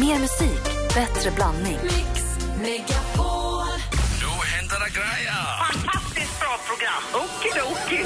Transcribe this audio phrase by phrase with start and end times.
[0.00, 0.62] Mer musik,
[0.94, 1.78] bättre blandning.
[4.22, 5.44] Då händer det grejer!
[5.72, 7.02] Fantastiskt bra program.
[7.22, 8.00] Okidoki.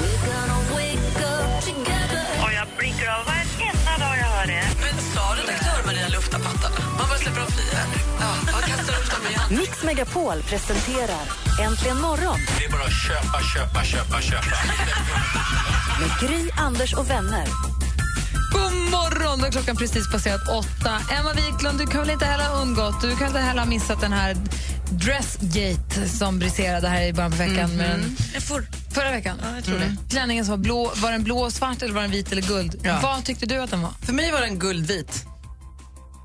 [2.43, 2.67] Och jag
[3.19, 4.63] av varenda dag jag hör det.
[4.81, 6.75] Men sa redaktör Maria lufta pattarna?
[6.97, 7.79] Man bara släpper dem fria.
[8.19, 9.59] Ja, jag kastar upp dem igen.
[9.59, 11.25] Mix Megapol presenterar
[11.61, 14.55] Äntligen morgon Det är bara att köpa, köpa, köpa, köpa.
[15.99, 17.47] med Gry, Anders och vänner.
[18.61, 19.39] God morgon!
[19.39, 20.99] Då är klockan precis passerat åtta.
[21.19, 24.01] Emma Wiklund, du kan väl inte heller ha undgått, du kan inte heller ha missat
[24.01, 24.37] den här
[24.91, 27.75] Dressgate som briserade här i början på veckan.
[27.77, 29.37] med den, för, förra veckan?
[29.43, 29.95] ja, jag tror det.
[30.09, 32.81] Klänningen som var blå, var den blå och svart eller var den vit eller guld?
[32.83, 32.99] Ja.
[33.03, 33.91] Vad tyckte du att den var?
[34.01, 35.25] För mig var den guldvit.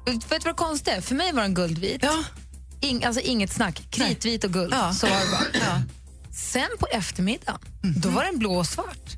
[0.06, 1.00] Vet du vad konstigt är?
[1.00, 1.98] För mig var den guldvit.
[2.02, 2.24] Ja.
[2.80, 3.82] Ing, alltså inget snack.
[3.90, 4.72] Kritvit och guld.
[4.74, 4.92] Ja.
[4.92, 5.64] Så var det bara.
[5.66, 5.82] Ja.
[6.32, 9.16] Sen på eftermiddagen, då var den blå och svart.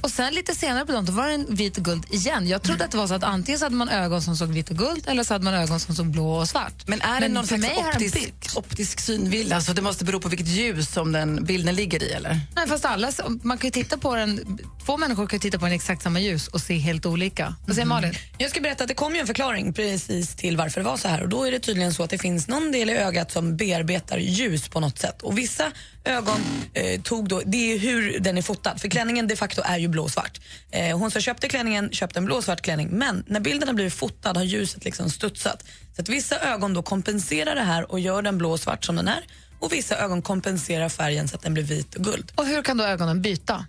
[0.00, 2.48] Och sen lite senare på dagen, då var den vit och guld igen.
[2.48, 4.70] Jag trodde att det var så att antingen så hade man ögon som såg vitt
[4.70, 6.74] och guld eller så hade man ögon som såg blå och svart.
[6.86, 9.56] Men är det någon för slags optisk, optisk synvilla?
[9.56, 12.40] Alltså det måste bero på vilket ljus som den bilden ligger i, eller?
[12.56, 15.64] Nej, fast alla, man kan ju titta på den, två människor kan ju titta på
[15.64, 17.54] den exakt samma ljus och se helt olika.
[17.66, 18.14] Vad säger Malin?
[18.38, 21.08] Jag ska berätta att det kom ju en förklaring precis till varför det var så
[21.08, 21.22] här.
[21.22, 24.18] Och Då är det tydligen så att det finns någon del i ögat som bearbetar
[24.18, 25.22] ljus på något sätt.
[25.22, 25.64] Och Vissa
[26.04, 26.40] ögon
[26.74, 28.78] eh, tog då, det är hur den är fotad.
[28.78, 30.40] För klänningen de facto är ju blåsvart.
[30.70, 32.88] Eh, hon som köpte klänningen köpte en blåsvart klänning.
[32.90, 35.64] Men när bilden har blivit fotad har ljuset liksom studsat.
[35.96, 39.24] Så att vissa ögon då kompenserar det här och gör den blåsvart som den är.
[39.58, 42.32] Och vissa ögon kompenserar färgen så att den blir vit och guld.
[42.34, 43.66] Och hur kan då ögonen byta?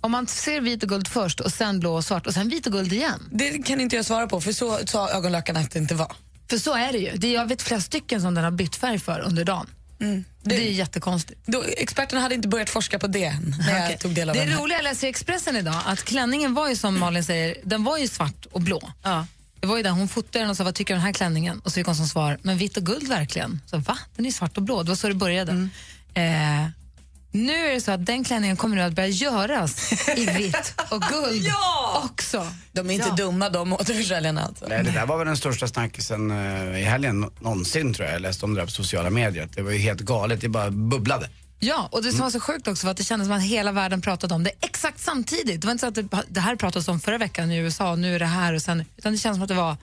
[0.00, 2.66] Om man ser vit och guld först och sen blå och svart och sen vit
[2.66, 3.28] och guld igen.
[3.32, 6.12] Det kan inte jag svara på för så sa ögonläkaren att det inte var.
[6.50, 7.10] För så är det ju.
[7.16, 9.66] Det är, jag vet flera stycken som den har bytt färg för under dagen.
[10.42, 11.40] Det är ju jättekonstigt.
[11.46, 13.32] Då, experterna hade inte börjat forska på det
[13.68, 14.58] när jag tog del av det här.
[14.58, 17.98] roliga jag läser i Expressen idag att klänningen var ju som Malin säger, den var
[17.98, 18.92] ju svart och blå.
[19.02, 19.26] Ja.
[19.60, 21.12] Det var ju där hon fotade den och sa vad tycker du om den här
[21.12, 21.60] klänningen?
[21.64, 23.60] Och så fick hon som svar, men vitt och guld verkligen?
[23.66, 23.98] Så va?
[24.16, 24.82] Den är svart och blå.
[24.82, 25.52] Det var så det började.
[25.52, 25.70] Mm.
[26.14, 26.70] Eh,
[27.34, 31.02] nu är det så att den klänningen kommer nu att börja göras i vitt och
[31.02, 31.46] guld
[32.04, 32.46] också.
[32.72, 34.64] De är inte dumma de återförsäljarna alltså.
[34.68, 38.14] Nej, det där var väl den största snackisen eh, i helgen nå- någonsin tror jag.
[38.14, 39.48] Jag läste om det där på sociala medier.
[39.54, 41.28] Det var ju helt galet, det bara bubblade.
[41.58, 43.72] Ja, och det som var så sjukt också var att det kändes som att hela
[43.72, 45.60] världen pratade om det exakt samtidigt.
[45.60, 47.98] Det var inte så att det, det här pratades om förra veckan i USA och
[47.98, 49.76] nu är det här och sen, utan det känns som att det var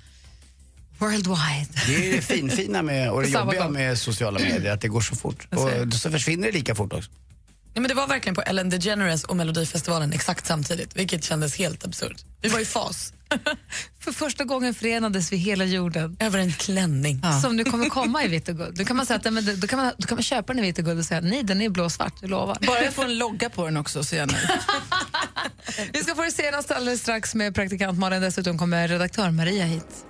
[0.98, 1.68] worldwide.
[1.88, 5.16] Det är det finfina med, och det jobbiga med sociala medier, att det går så
[5.16, 5.48] fort.
[5.52, 7.12] Och så försvinner det lika fort också.
[7.74, 11.86] Ja, men det var verkligen på Ellen DeGeneres och Melodifestivalen exakt samtidigt, vilket kändes helt
[11.86, 12.26] absurt.
[12.42, 13.14] Vi var i fas.
[14.00, 16.18] För första gången förenades vi hela jorden.
[16.20, 17.22] Över en klänning.
[17.42, 18.78] Som nu kommer komma i vitt och guld.
[18.78, 20.68] Då kan man, säga att, men, då kan man, då kan man köpa den i
[20.68, 22.58] vitt och guld och säga nej, den är blå-svart, jag lovar.
[22.68, 24.30] Bara jag får en logga på den också så är jag.
[25.94, 28.22] Vi ska få det senaste alldeles strax med praktikant Malin.
[28.22, 30.06] Dessutom kommer redaktör Maria hit.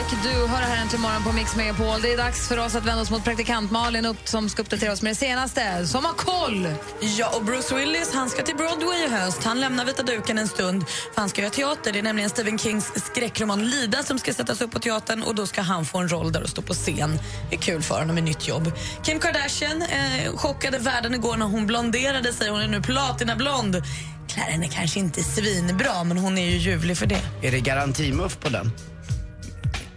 [0.00, 2.02] Like Do hör här äntligen morgon på Mix Megapol.
[2.02, 4.92] Det är dags för oss att vända oss mot praktikant Malin upp, som ska uppdatera
[4.92, 6.68] oss med det senaste, som har koll.
[7.00, 9.44] Ja, och Bruce Willis han ska till Broadway i höst.
[9.44, 11.92] Han lämnar vita duken en stund för han ska göra teater.
[11.92, 15.46] Det är nämligen Stephen Kings skräckroman Lida som ska sättas upp på teatern och då
[15.46, 17.18] ska han få en roll där och stå på scen.
[17.50, 18.72] Det är kul för honom med nytt jobb.
[19.02, 22.50] Kim Kardashian eh, chockade världen igår när hon blonderade sig.
[22.50, 23.82] Hon är nu platinablond.
[24.28, 27.22] Klär henne kanske inte svinbra, men hon är ju ljuvlig för det.
[27.42, 28.72] Är det garantimuff på den?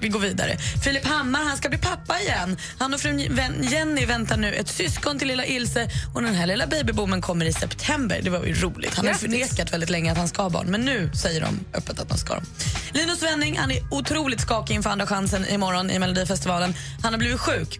[0.03, 0.57] Vi går vidare.
[0.83, 2.57] Filip Hammar han ska bli pappa igen.
[2.79, 3.19] Han och frun
[3.61, 7.53] Jenny väntar nu ett syskon till lilla Ilse och den här lilla babyboomen kommer i
[7.53, 8.19] september.
[8.23, 8.95] Det var ju roligt.
[8.95, 11.99] Han har förnekat väldigt länge att han ska ha barn men nu säger de öppet
[11.99, 12.45] att de ska dem.
[12.91, 16.73] Linus Wenning han är otroligt skakig inför Andra chansen imorgon i Melodifestivalen.
[17.03, 17.79] Han har blivit sjuk.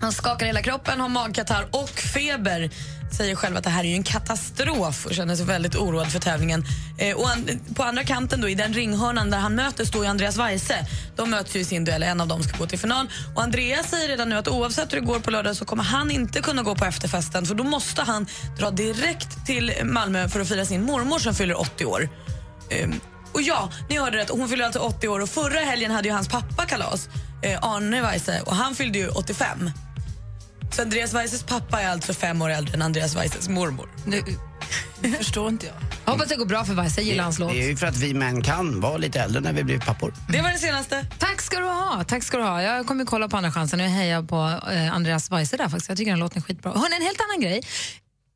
[0.00, 2.70] Han skakar hela kroppen, har magkatarr och feber.
[3.12, 6.18] Säger själv att det här är ju en katastrof och känner sig väldigt oroad för
[6.18, 6.64] tävlingen.
[6.98, 10.10] Eh, och an, på andra kanten, då, i den ringhörnan där han möter, står ju
[10.10, 10.86] Andreas Weise.
[11.16, 13.10] De möts ju i sin duell, en av dem ska gå till final.
[13.34, 16.10] Och Andreas säger redan nu att oavsett hur det går på lördag så kommer han
[16.10, 18.26] inte kunna gå på efterfesten för då måste han
[18.58, 22.08] dra direkt till Malmö för att fira sin mormor som fyller 80 år.
[22.70, 22.88] Eh,
[23.32, 24.30] och ja, ni hörde rätt.
[24.30, 27.08] Hon fyller alltså 80 år och förra helgen hade ju hans pappa kalas,
[27.42, 29.70] eh, Arne Weise, och han fyllde ju 85.
[30.72, 33.88] Så Andreas Weises pappa är alltså fem år äldre än Andreas Weises mormor.
[34.04, 34.22] Nu
[35.16, 35.74] förstår inte jag.
[36.04, 37.52] Jag hoppas det går bra för Weiss, jag gillar hans låt.
[37.52, 40.14] Det är ju för att vi män kan vara lite äldre när vi blir pappor.
[40.28, 41.06] Det var det senaste.
[41.18, 42.04] Tack ska du ha.
[42.04, 42.62] Tack ska du ha.
[42.62, 45.88] Jag kommer kolla på Andra chansen och jag hejar på eh, Andreas Weise där faktiskt.
[45.88, 46.72] Jag tycker den låten är skitbra.
[46.72, 47.62] Hörrni, en helt annan grej.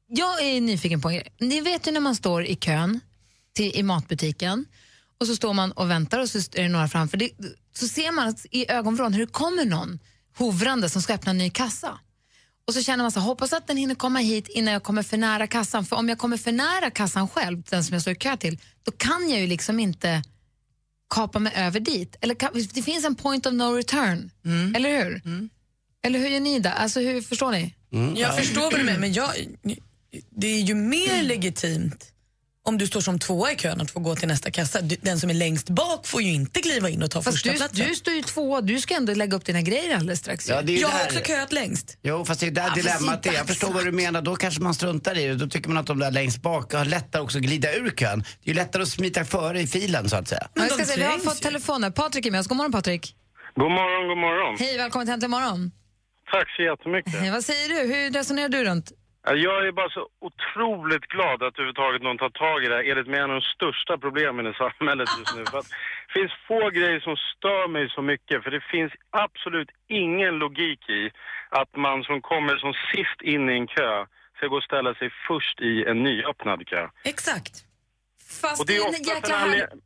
[0.08, 1.28] Jag är nyfiken på en grej.
[1.40, 3.00] Ni vet ju när man står i kön
[3.56, 4.64] till, i matbutiken
[5.20, 7.16] och så står man och väntar och så är det några framför.
[7.16, 7.30] Det,
[7.78, 9.98] så ser man att i ögonvrån hur det kommer någon
[10.38, 11.98] hovrande som ska öppna en ny kassa.
[12.66, 15.16] Och så känner man så hoppas att den hinner komma hit innan jag kommer för
[15.16, 15.84] nära kassan.
[15.84, 18.58] För om jag kommer för nära kassan själv, den som jag står i kö till,
[18.82, 20.22] då kan jag ju liksom inte
[21.14, 22.16] kapa mig över dit.
[22.20, 24.30] Eller det finns en point of no return,
[24.76, 25.22] eller hur?
[26.02, 26.72] Eller hur gör ni det?
[26.72, 27.74] Alltså, hur, förstår ni?
[28.16, 29.30] Jag förstår vad du menar, men jag,
[30.30, 32.12] det är ju mer legitimt
[32.66, 34.80] om du står som tvåa i kön att få gå till nästa kassa.
[34.80, 37.50] Du- Den som är längst bak får ju inte kliva in och ta Fast första
[37.52, 37.88] du, platsen.
[37.88, 40.48] du står ju tvåa, du ska ändå lägga upp dina grejer alldeles strax.
[40.48, 41.98] Ja, det är jag har också köat längst.
[42.02, 43.32] Jo, fast det är där dilemmat är.
[43.32, 44.22] Jag förstår vad du menar.
[44.22, 45.34] Då kanske man struntar i det.
[45.34, 48.18] Då tycker man att de där längst bak har lättare också att glida ur kön.
[48.18, 50.48] Det är ju lättare att smita före i filen så att säga.
[50.54, 51.90] Men jag ska se, vi har fått telefoner.
[51.90, 52.46] Patrik är med oss.
[52.46, 53.14] God morgon Patrik.
[53.56, 54.56] God morgon, god morgon.
[54.58, 55.70] Hej, välkommen till Äntligen morgon.
[56.32, 57.20] Tack så jättemycket.
[57.20, 57.94] Hej, vad säger du?
[57.94, 58.92] Hur resonerar du runt?
[59.26, 62.84] Ja, Jag är bara så otroligt glad att överhuvudtaget någon tar tag i det här,
[62.90, 65.44] enligt mig en av de största problemen i samhället just nu.
[65.44, 70.34] För det finns få grejer som stör mig så mycket, för det finns absolut ingen
[70.38, 71.10] logik i
[71.50, 74.06] att man som kommer som sist in i en kö
[74.36, 76.88] ska gå och ställa sig först i en nyöppnad kö.
[77.04, 77.54] Exakt.
[78.40, 79.80] Fast Och det är en ofta jäkla en anled-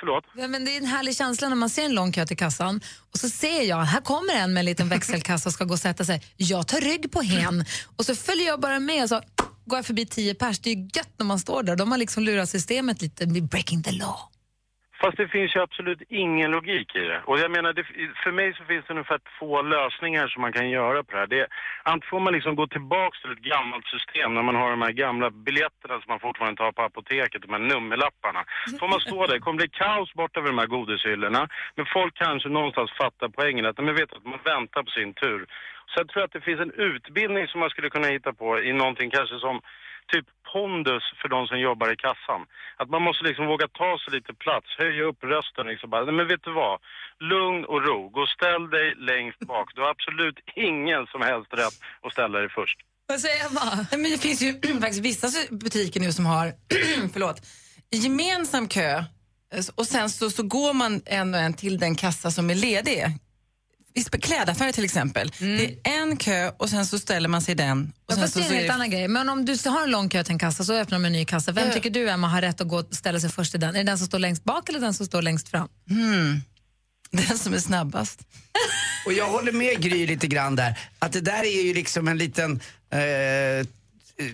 [0.00, 0.24] Förlåt?
[0.36, 2.80] Ja, men det är en härlig känsla när man ser en lång kö till kassan
[3.12, 5.80] och så ser jag, här kommer en med en liten växelkassa och ska gå och
[5.80, 6.22] sätta sig.
[6.36, 7.64] Jag tar rygg på hen
[7.96, 9.20] och så följer jag bara med och så
[9.64, 10.58] går jag förbi tio pers.
[10.58, 11.76] Det är ju gött när man står där.
[11.76, 14.18] De har liksom lurat systemet lite, breaking the law.
[15.00, 17.20] Fast det finns ju absolut ingen logik i det.
[17.24, 17.84] Och jag menar, det,
[18.22, 21.26] för mig så finns det ungefär två lösningar som man kan göra på det här.
[21.26, 21.46] Det,
[21.82, 24.92] antingen får man liksom gå tillbaks till ett gammalt system när man har de här
[24.92, 28.44] gamla biljetterna som man fortfarande tar på apoteket, de här nummerlapparna.
[28.80, 31.48] Får man stå där, det kommer bli kaos borta vid de här godishyllorna.
[31.76, 35.46] Men folk kanske någonstans fattar poängen att de vet att man väntar på sin tur.
[35.90, 38.72] Så jag tror att det finns en utbildning som man skulle kunna hitta på i
[38.72, 39.60] någonting kanske som
[40.12, 42.42] typ pondus för de som jobbar i kassan.
[42.80, 46.14] Att man måste liksom våga ta sig lite plats, höja upp rösten liksom bara, nej
[46.18, 46.76] men vet du vad?
[47.32, 49.66] Lugn och ro, gå och ställ dig längst bak.
[49.74, 50.38] Du har absolut
[50.68, 52.78] ingen som helst rätt att ställa dig först.
[53.10, 53.86] Vad säger Emma?
[53.90, 54.50] Men det finns ju
[54.84, 56.46] faktiskt vissa butiker nu som har
[57.12, 57.38] förlåt,
[57.90, 58.90] gemensam kö
[59.54, 62.54] eh, och sen så, så går man en och en till den kassa som är
[62.54, 63.04] ledig.
[63.98, 65.32] I klädaffärer till exempel.
[65.38, 67.70] Det är en kö och sen så ställer man sig i den.
[67.70, 67.92] Och Mm.
[68.06, 69.08] Ja, sen fast så, det är så en är helt det- annan grej.
[69.08, 71.24] Men om du har en lång kö till en kassa så öppnar de en ny
[71.24, 71.52] kassa.
[71.52, 71.74] Vem Ja.
[71.74, 73.74] tycker du Emma har rätt att gå och ställa sig först i den?
[73.74, 75.68] Är det den som står längst bak eller den som står längst fram?
[77.10, 78.20] Den som är snabbast.
[79.06, 80.78] Och jag håller med Gry lite grann där.
[80.98, 82.52] Att det där är ju liksom en liten...
[82.92, 82.98] Eh,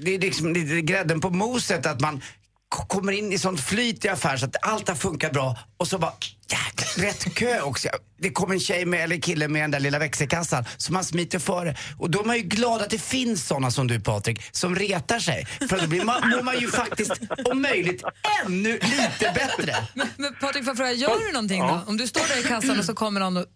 [0.00, 2.22] det är liksom lite grädden på moset att man
[2.68, 5.98] kommer in i sånt flyt i affären så att allt har funkat bra och så
[5.98, 6.12] bara
[6.52, 7.88] jäkla rätt kö också.
[8.18, 11.38] Det kommer en tjej med, eller kille med den där lilla växelkassan som man smiter
[11.38, 11.74] före.
[11.98, 15.18] Och då är man ju glad att det finns såna som du Patrik som retar
[15.18, 15.44] sig.
[15.44, 17.12] För då blir man, mår man ju faktiskt
[17.44, 18.04] om möjligt
[18.44, 19.72] ännu lite bättre.
[19.94, 21.80] Men Patrik, får jag fråga, gör du någonting då?
[21.86, 23.46] Om du står där i kassan och så kommer någon och,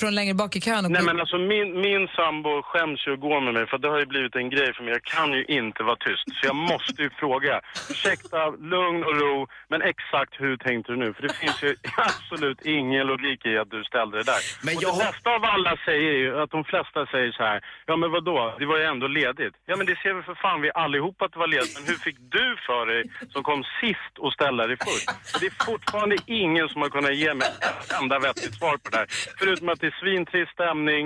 [0.00, 3.20] från längre bak i kön och Nej men alltså min, min sambo skäms ju att
[3.20, 4.92] gå med mig för det har ju blivit en grej för mig.
[4.92, 6.24] Jag kan ju inte vara tyst.
[6.36, 7.60] Så jag måste ju fråga.
[7.90, 8.40] Ursäkta,
[8.74, 9.46] lugn och ro.
[9.72, 11.08] Men exakt hur tänkte du nu?
[11.14, 11.70] För det finns ju
[12.18, 14.42] absolut ingen logik i att du ställde det där.
[14.66, 17.42] Men och jag det har- bästa av alla säger ju att de flesta säger så
[17.50, 17.58] här.
[17.86, 18.40] Ja men vad då?
[18.60, 19.54] Det var ju ändå ledigt.
[19.70, 21.74] Ja men det ser vi för fan vi allihopa att det var ledigt.
[21.78, 25.08] Men hur fick du för dig som kom sist och ställa dig först?
[25.34, 28.88] Och det är fortfarande ingen som har kunnat ge mig ett enda vettigt svar på
[28.90, 29.06] det här.
[29.40, 31.04] Förutom att det är svintrist stämning,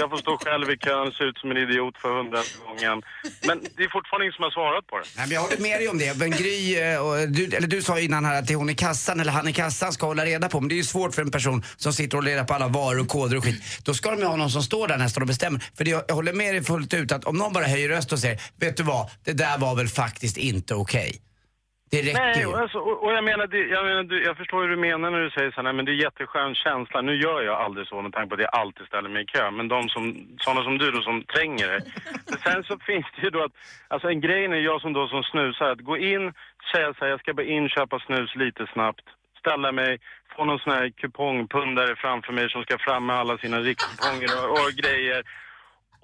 [0.00, 3.02] jag får stå själv i kön, se ut som en idiot för hundrade gången.
[3.48, 5.04] Men det är fortfarande ingen som har svarat på det.
[5.16, 6.18] Nej, men jag håller med dig om det.
[6.18, 7.00] Men Gry, eh,
[7.36, 9.48] du, eller du sa ju innan här att det är hon i kassan eller han
[9.48, 10.60] i kassan ska hålla reda på.
[10.60, 13.00] Men det är ju svårt för en person som sitter och reda på alla varor
[13.00, 13.62] och koder och skit.
[13.84, 15.60] Då ska de ju ha någon som står där nästan och bestämmer.
[15.76, 18.18] För det, jag håller med dig fullt ut att om någon bara höjer röst och
[18.18, 21.20] säger, vet du vad, det där var väl faktiskt inte okej.
[21.94, 22.46] Det räcker Nej, ju.
[22.46, 25.10] och, alltså, och, och jag menar, det, jag, menar du, jag förstår hur du menar
[25.10, 26.98] när du säger så här, nej, men det är jätteskön känsla.
[27.00, 29.50] Nu gör jag aldrig så med tanke på att jag alltid ställer mig i kö.
[29.50, 30.02] Men de som,
[30.44, 31.80] sådana som du då som tränger dig.
[32.28, 33.56] Men sen så finns det ju då att,
[33.92, 36.24] alltså en grej är jag som då som snusar, att gå in,
[36.72, 39.06] säga så här, jag ska bara in, köpa snus lite snabbt,
[39.42, 39.92] ställa mig,
[40.36, 44.50] få någon sån här kupongpundare framför mig som ska fram med alla sina rikskuponger och,
[44.50, 45.20] och grejer.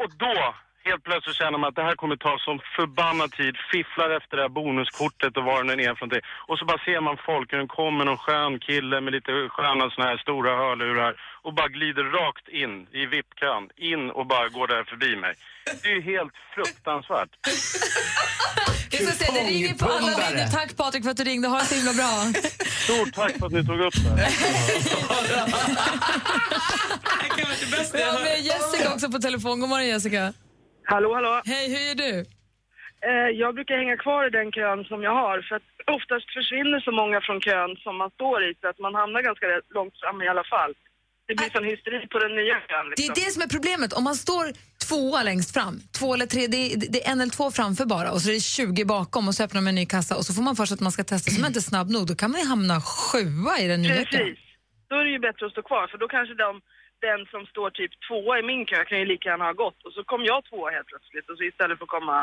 [0.02, 0.54] Och då,
[0.85, 4.42] helt plötsligt känner man att det här kommer ta som förbannad tid, fifflar efter det
[4.42, 6.21] här bonuskortet och var den är från det.
[6.49, 9.90] Och så bara ser man folk, hur det kommer någon skön kille med lite sköna
[9.90, 14.66] såna här stora hörlurar och bara glider rakt in i VIP-kön, in och bara går
[14.66, 15.35] där förbi mig.
[15.83, 17.30] Det är ju helt fruktansvärt.
[18.90, 20.49] Jag ska säga, det ringer på alla linjer.
[20.49, 21.49] Tack Patrik för att du ringde.
[21.49, 22.09] Ha det så himla bra.
[22.85, 24.09] Stort tack för att ni tog upp det.
[27.92, 29.61] Vi har med Jessica också på telefon.
[29.61, 30.33] God morgon Jessica.
[30.85, 31.42] Hallå, hallå.
[31.45, 32.12] Hej, hur gör du?
[33.09, 36.78] Eh, jag brukar hänga kvar i den kön som jag har för att oftast försvinner
[36.87, 39.47] så många från kön som man står i så att man hamnar ganska
[39.78, 40.73] långt fram i alla fall.
[41.28, 43.12] Det blir sån hysteri på den nya kön Det liksom.
[43.12, 43.90] är det som är problemet.
[43.99, 44.45] Om man står
[44.88, 48.09] tvåa längst fram, två eller tre, det är, det är en eller två framför bara
[48.12, 50.33] och så är det 20 bakom och så öppnar man en ny kassa och så
[50.35, 52.30] får man först att man ska testa, så man är inte snabb nog, då kan
[52.30, 54.04] man ju hamna sjua i den nya kön.
[54.04, 54.38] Precis.
[54.88, 56.50] Då är det ju bättre att stå kvar för då kanske de,
[57.09, 59.92] den som står typ tvåa i min kö kan ju lika gärna ha gått och
[59.97, 62.18] så kom jag tvåa helt plötsligt och så istället för att komma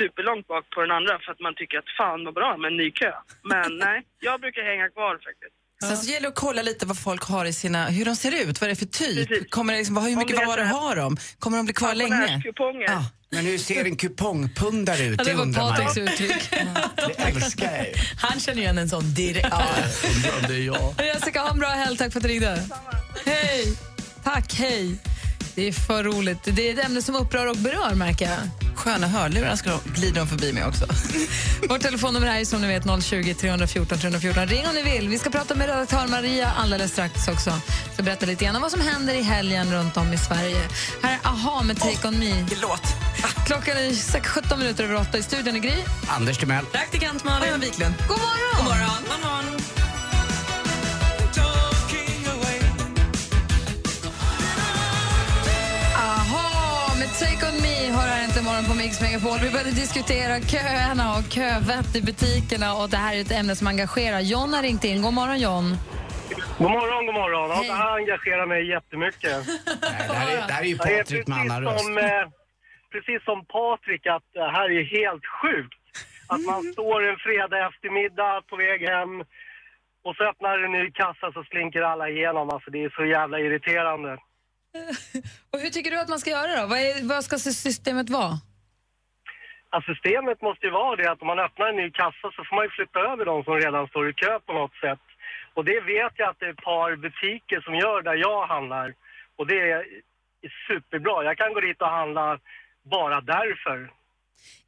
[0.00, 2.76] superlångt bak på den andra för att man tycker att fan vad bra med en
[2.76, 3.12] ny kö.
[3.52, 5.59] Men nej, jag brukar hänga kvar faktiskt.
[5.82, 8.32] Sen så gäller det att kolla lite vad folk har i sina, hur de ser
[8.32, 9.50] ut, vad det är för typ.
[9.50, 11.16] Kommer det liksom, vad- hur mycket det varor har de?
[11.38, 12.42] Kommer de bli kvar länge?
[12.86, 13.04] Ja.
[13.32, 15.18] Men hur ser en kupongpundare ut?
[15.18, 15.52] Ja, det var.
[15.52, 16.50] Patriks uttryck.
[16.96, 17.92] Det älskar jag ju.
[18.18, 19.46] Han känner igen en sån direkt.
[20.14, 20.94] Undrar om det är jag.
[21.06, 21.96] Jessica, ha en bra helg.
[21.98, 22.62] Tack för att du ringde.
[23.26, 23.76] Hej!
[24.24, 24.96] Tack, hej.
[25.54, 26.38] Det är för roligt.
[26.44, 28.38] Det är ett ämne som upprör och berör, märker jag.
[28.80, 30.86] Sköna hörlurar ska de, glider de förbi mig också.
[31.68, 34.46] Vårt telefonnummer är som ni vet 020 314 314.
[34.46, 35.08] Ring om ni vill.
[35.08, 37.52] Vi ska prata med redaktör Maria alldeles strax också.
[37.96, 40.68] Så berätta lite grann om vad som händer i helgen runt om i Sverige.
[41.02, 42.46] Här är Aha med Take On Me.
[42.62, 42.82] Låt.
[43.46, 45.74] Klockan är 6, 17 minuter över 8 i studion i Gry.
[46.08, 46.64] Anders Timell.
[46.64, 47.50] Praktikant Malin.
[47.50, 47.94] Jan Wiklund.
[48.08, 48.56] God morgon!
[48.56, 48.90] God morgon.
[49.08, 49.60] God morgon.
[55.96, 57.49] Aha, med Take On
[58.60, 59.38] morgon på Mix Megapol.
[59.46, 63.66] Vi började diskutera köerna och követt i butikerna och det här är ett ämne som
[63.66, 64.20] engagerar.
[64.20, 65.02] John har ringt in.
[65.02, 65.66] God morgon John.
[66.58, 67.48] God morgon, god morgon.
[67.50, 69.36] Ja, det här engagerar mig jättemycket.
[69.46, 71.84] Nej, det, här är, det här är ju Patrik med precis annan röst.
[71.84, 72.24] som, eh,
[72.92, 75.84] precis som Patrik att det här är helt sjukt.
[76.32, 79.12] Att man står en fredag eftermiddag på väg hem
[80.06, 82.50] och så öppnar en ny kassa så slinker alla igenom.
[82.54, 84.12] Alltså det är så jävla irriterande.
[85.52, 86.66] Och hur tycker du att man ska göra då?
[86.66, 88.34] Vad, är, vad ska systemet vara?
[89.72, 92.56] Alltså systemet måste ju vara det att om man öppnar en ny kassa så får
[92.56, 95.04] man ju flytta över de som redan står i kö på något sätt.
[95.54, 98.94] Och det vet jag att det är ett par butiker som gör där jag handlar.
[99.38, 99.82] Och det är
[100.68, 101.24] superbra.
[101.24, 102.38] Jag kan gå dit och handla
[102.82, 103.90] bara därför.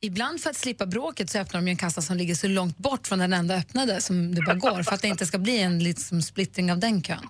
[0.01, 2.79] Ibland för att slippa bråket så öppnar de ju en kassa som ligger så långt
[2.79, 5.63] bort från den enda öppnade som det bara går för att det inte ska bli
[5.63, 7.29] en liksom, splittring av den kön.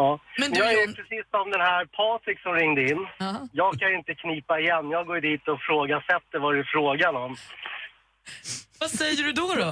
[0.00, 0.18] Ja.
[0.38, 3.06] Men du, jag är John- precis som den här Patrik som ringde in.
[3.18, 3.32] Ja.
[3.52, 4.90] Jag kan ju inte knipa igen.
[4.90, 7.36] Jag går dit och frågasätter vad det är frågan om.
[8.80, 9.48] Vad säger du då?
[9.64, 9.70] då?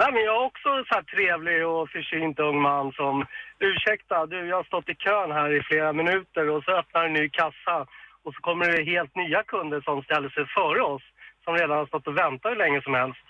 [0.00, 3.26] Nej, men jag är också så här trevlig och försynt ung man som
[3.58, 7.12] ursäkta, du, jag har stått i kön här i flera minuter och så öppnar en
[7.12, 7.76] ny kassa
[8.24, 11.02] och så kommer det helt nya kunder som ställer sig före oss
[11.44, 13.26] som redan har stått och väntat hur länge som helst.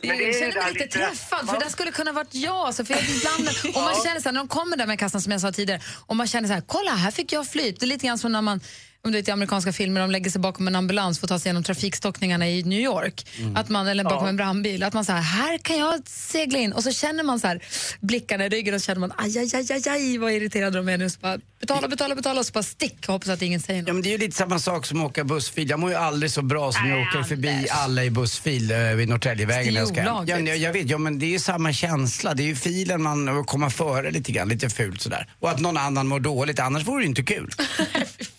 [0.00, 2.56] Jag Men ju känner mig lite lite- träffad, för det skulle kunna varit jag.
[2.56, 5.20] Alltså, för jag ibland, om man känner så här, när de kommer där med kassan
[5.20, 7.80] som jag sa tidigare, och man känner så här, kolla här fick jag flyt.
[7.80, 8.60] Det är lite grann som när man
[9.06, 11.38] om du vet, i amerikanska filmer, de lägger sig bakom en ambulans för att ta
[11.38, 13.26] sig igenom trafikstockningarna i New York.
[13.54, 14.82] Att man, eller bakom en brandbil.
[14.82, 16.72] Att man så här, här kan jag segla in.
[16.72, 17.62] Och så känner man så här,
[18.00, 20.88] blickarna i ryggen och så känner man, aj, aj, aj, aj, aj vad irriterade de
[20.88, 21.10] är nu.
[21.10, 23.88] Så bara, betala, betala, betala och så bara stick och hoppas att ingen säger något.
[23.88, 25.70] Ja, men det är ju lite samma sak som att åka bussfil.
[25.70, 29.08] Jag mår ju aldrig så bra som jag åker förbi alla i bussfil eh, vid
[29.08, 29.74] Norrtäljevägen.
[29.74, 30.28] Det är jag.
[30.28, 32.34] Ja, jag, jag vet, ja, men det är ju samma känsla.
[32.34, 35.28] Det är ju filen man kommer före lite grann, lite fult sådär.
[35.40, 37.50] Och att någon annan mår dåligt, annars vore det ju inte kul.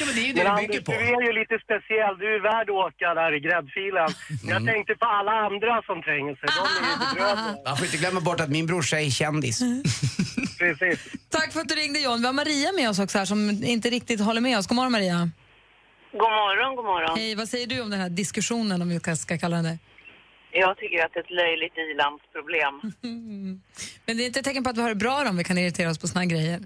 [0.00, 0.92] ja, men det är ju det Men Anders, bygger på.
[0.92, 2.14] du är ju lite speciell.
[2.22, 4.08] Du är värd att åka där i gräddfilen.
[4.08, 4.48] Mm.
[4.54, 6.48] Jag tänkte på alla andra som tränger sig.
[6.58, 7.56] De är ju bedrövliga.
[7.66, 9.56] Man får inte glömma bort att min brorsa är kändis.
[10.58, 10.98] Precis.
[11.36, 12.18] Tack för att du ringde John.
[12.20, 14.66] Vi har Maria med oss också här som inte riktigt håller med oss.
[14.66, 15.30] God morgon Maria.
[16.12, 17.18] God morgon, god morgon.
[17.18, 19.78] Hej, vad säger du om den här diskussionen om vi ska- ska kalla den det?
[20.52, 22.74] Jag tycker att det är ett löjligt ilandsproblem.
[24.06, 25.58] Men det är inte ett tecken på att vi har det bra om vi kan
[25.58, 26.60] irritera oss på såna här grejer.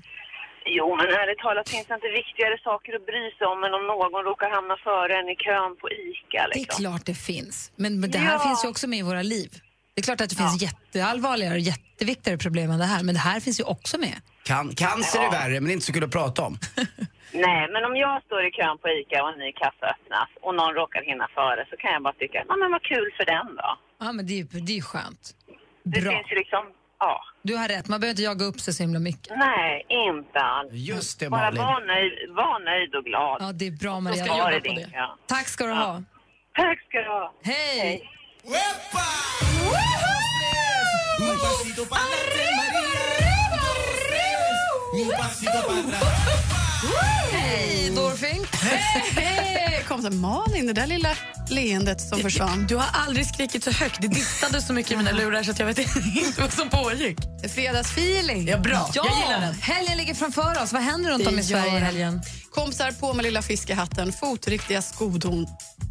[0.66, 3.87] Jo, men ärligt talat finns det inte viktigare saker att bry sig om än om
[3.87, 6.42] någon råkar hamna före en i kön på ICA.
[6.49, 6.83] Det är Liksom.
[6.85, 7.73] klart det finns.
[7.76, 8.38] Men, men det här Ja.
[8.47, 9.50] finns ju också med i våra liv.
[9.94, 13.21] Det är klart att det finns jätteallvarligare och jätteviktigare problem än det här, men det
[13.21, 14.16] här finns ju också med.
[14.44, 16.54] Can, cancer är värre, men det är inte så kul att prata om.
[17.47, 20.54] Nej, men om jag står i kön på ICA och en ny kassa öppnas och
[20.54, 23.47] någon råkar hinna före så kan jag bara tycka, ja men vad kul för den
[23.56, 23.78] då.
[24.00, 25.23] Ja, men det är ju det är skönt.
[25.92, 26.11] Det Bra.
[26.12, 26.62] finns ju liksom,
[27.06, 27.20] ja.
[27.42, 29.37] Du har rätt, man behöver inte jaga upp sig så himla mycket.
[29.37, 30.73] Nej, inte alls.
[30.73, 31.62] Just det, Bara Malin.
[31.62, 33.37] var nöjd, var nöjd och glad.
[33.40, 34.25] Ja, det är bra Maria.
[34.25, 34.90] ska Jobba på det.
[34.92, 35.16] Ja.
[35.26, 36.02] Tack ska du ha.
[36.56, 37.32] Tack ska du ha.
[37.44, 37.54] Hej!
[37.76, 38.02] Hej,
[46.16, 46.53] Dorfing!
[47.32, 47.74] Hej!
[49.88, 51.08] kom så här, Malin, det där lilla
[51.50, 52.66] leendet som försvann.
[52.68, 54.00] Du har aldrig skrikit så högt.
[54.02, 55.78] Det distade så mycket i mina lurar så jag vet
[56.16, 57.18] inte vad som pågick.
[57.54, 58.48] Fredagsfeeling.
[58.48, 58.90] Ja, bra.
[58.94, 59.54] Ja, Jag gillar den.
[59.54, 60.72] helgen ligger framför oss.
[60.72, 62.22] Vad händer runt om i Sverige i helgen?
[62.50, 65.46] Kompisar på med lilla fiskehatten, fotriktiga skodon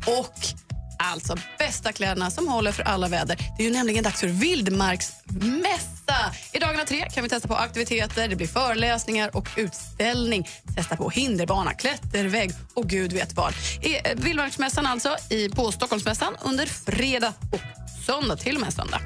[0.05, 0.35] och
[1.03, 3.37] alltså bästa kläderna som håller för alla väder.
[3.57, 6.33] Det är ju nämligen dags för vildmarksmässa.
[6.53, 10.47] I dagarna tre kan vi testa på aktiviteter, det blir föreläsningar och utställning.
[10.75, 13.53] Testa på hinderbana, klättervägg och gud vet vad.
[13.81, 17.59] I eh, Vildmarksmässan alltså i, på Stockholmsmässan under fredag och
[18.05, 19.01] söndag, till och med söndag.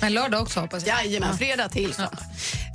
[0.00, 1.04] Men lördag också hoppas jag.
[1.06, 2.18] Jajamän, fredag till söndag.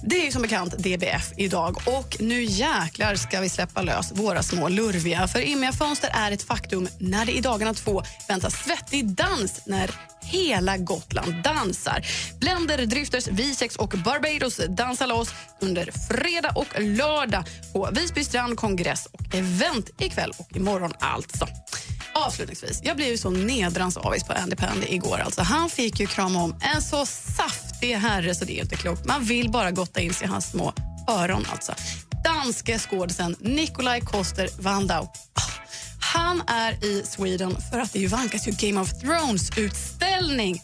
[0.03, 4.44] Det är ju som bekant DBF idag och nu jäklar ska vi släppa lös våra
[4.44, 5.27] små lurviga.
[5.27, 9.91] För Immiga Fönster är ett faktum när det i dagarna två väntas svettig dans när
[10.22, 12.05] hela Gotland dansar.
[12.39, 19.05] Blender, Drifters, Visex och Barbados dansar loss under fredag och lördag på Visby strand, kongress
[19.05, 21.48] och event ikväll och imorgon alltså.
[22.13, 25.17] Avslutningsvis, jag blev ju så nedrans avis på Andy Pandy igår.
[25.17, 27.05] Alltså, han fick ju krama om en så
[27.38, 29.05] saftig herre så det är inte klokt.
[29.05, 30.74] Man vill bara gotta in sig i hans små
[31.07, 31.45] öron.
[31.51, 31.74] Alltså.
[32.24, 35.07] Danske skådisen Nikolaj Koster Wandau.
[36.00, 40.62] Han är i Sweden för att det ju vankas ju Game of Thrones-utställning.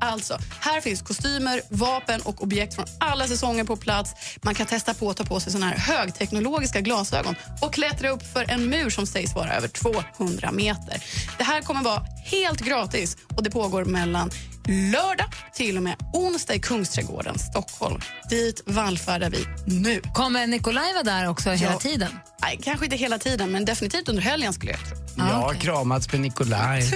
[0.00, 4.14] Alltså, här finns kostymer, vapen och objekt från alla säsonger på plats.
[4.42, 8.22] Man kan testa på att ta på sig såna här högteknologiska glasögon och klättra upp
[8.32, 11.02] för en mur som sägs vara över 200 meter.
[11.38, 14.30] Det här kommer vara helt gratis och det pågår mellan
[14.68, 18.00] lördag till och med onsdag i Kungsträdgården, Stockholm.
[18.30, 20.00] Dit vallfärdar vi nu.
[20.14, 21.78] Kommer Nikolaj vara där också hela Ja.
[21.78, 22.08] tiden?
[22.44, 24.96] Nej, kanske inte hela tiden, men definitivt under helgen skulle jag tro.
[25.16, 26.90] Jag har kramats med Nikolaj.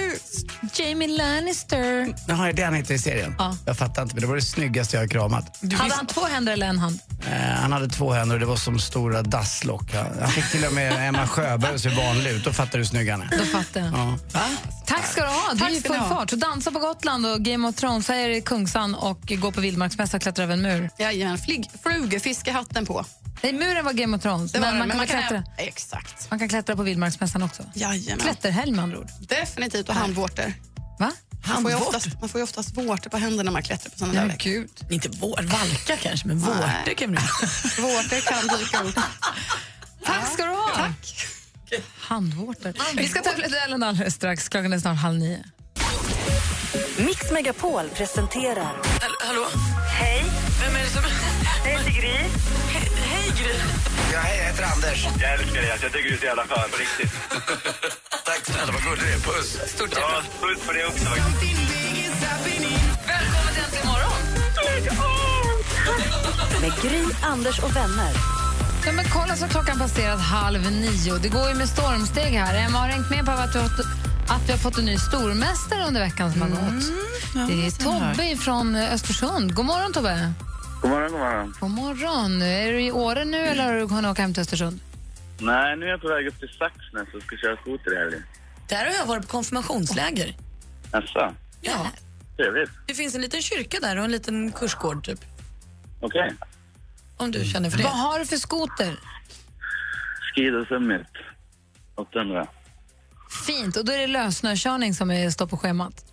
[0.73, 2.13] Jamie Lannister.
[2.27, 3.35] Jaha, är det han heter i serien?
[3.37, 3.57] Ja.
[3.65, 5.59] Jag fattar inte, men det var det snyggaste jag har kramat.
[5.73, 6.99] Hade han två händer eller en hand?
[7.27, 9.93] Eh, han hade två händer och det var som stora dasslock.
[9.93, 12.43] Han, han fick till och med Emma Sjöberg att se vanlig ut.
[12.43, 13.37] Då fattar du hur snygg han är.
[13.37, 13.93] Då fattar jag.
[13.93, 14.17] Ja.
[14.85, 15.53] Tack ska du ha.
[15.53, 16.29] Du Tack är i full fart.
[16.29, 19.61] Så dansa på Gotland och Game of Thrones, så är det Kungsan och gå på
[19.61, 20.89] vildmarksmässa och klättra över en mur.
[20.97, 23.05] Jajamän, flyg, flugefiske-hatten på.
[23.41, 25.38] Nej, muren var Game of Thrones, Det var men det, man kan, men väl klättra.
[25.57, 26.29] Exakt.
[26.29, 27.63] man kan klättra på vildmarksmässan också.
[27.73, 28.19] Jajamän.
[28.19, 29.09] Klätterhelg med andra ord.
[29.19, 30.53] Definitivt, och handvårtor.
[30.99, 31.11] Va?
[31.47, 34.13] Man får, oftast, man får ju oftast vårtor på händerna när man klättrar på såna
[34.13, 34.69] där gud.
[34.89, 37.19] Inte vår, valka kanske, men vårtor kan bli...
[37.81, 38.95] Vårtor kan dyka upp.
[40.05, 40.71] Tack ska du ha.
[40.75, 41.27] Tack.
[41.99, 42.73] Handvårtor.
[42.97, 44.49] Vi ska i duellen alldeles strax.
[44.49, 45.43] Klockan är snart halv nio.
[46.97, 48.63] Mix Megapol presenterar
[49.01, 49.45] Hall- Hallå?
[49.99, 50.25] Hej,
[50.61, 51.01] Vem är det som...
[51.65, 52.88] jag heter Gry.
[53.39, 53.55] Gry.
[54.13, 55.07] Ja, hej, jag heter Anders.
[55.21, 57.13] Jag älskar dig, jag tycker du är så jävla skön på riktigt.
[58.25, 59.19] Tack snälla, vad gullig du är.
[59.19, 59.49] Puss.
[59.75, 60.23] Stort Ja, hjärta.
[60.41, 61.03] puss på det också.
[61.09, 61.57] Välkommen till
[63.63, 64.11] Äntligen morgon.
[66.61, 68.13] med Gry, Anders och vänner.
[68.85, 71.17] Ja, men kolla så klockan passerat halv nio.
[71.17, 72.55] Det går ju med stormsteg här.
[72.65, 73.85] Emma har hängt med på att vi har, fått-
[74.29, 76.83] att vi har fått en ny stormästare under veckan som har gått.
[77.33, 79.53] det är Tobbe från Östersund.
[79.55, 80.33] God morgon, Tobbe.
[80.81, 81.53] God morgon, god morgon.
[81.59, 82.41] God morgon.
[82.41, 84.79] Är du i Åre nu eller har du kunnat åka hem till Östersund?
[85.39, 88.23] Nej, nu är jag på väg upp till Saxnäs och ska köra skoter i helgen.
[88.69, 90.35] Där har jag varit på konfirmationsläger.
[90.91, 91.33] Jaså?
[91.61, 91.87] Ja.
[92.37, 92.69] Trevligt.
[92.87, 95.19] Det finns en liten kyrka där och en liten kursgård, typ.
[96.01, 96.33] Okej.
[97.17, 97.83] Om du känner för det.
[97.83, 98.99] Vad har du för skoter?
[100.35, 101.07] Skidor Summit.
[101.95, 102.47] 800.
[103.47, 103.77] Fint.
[103.77, 106.05] Och då är det lössnökörning som är, står på schemat.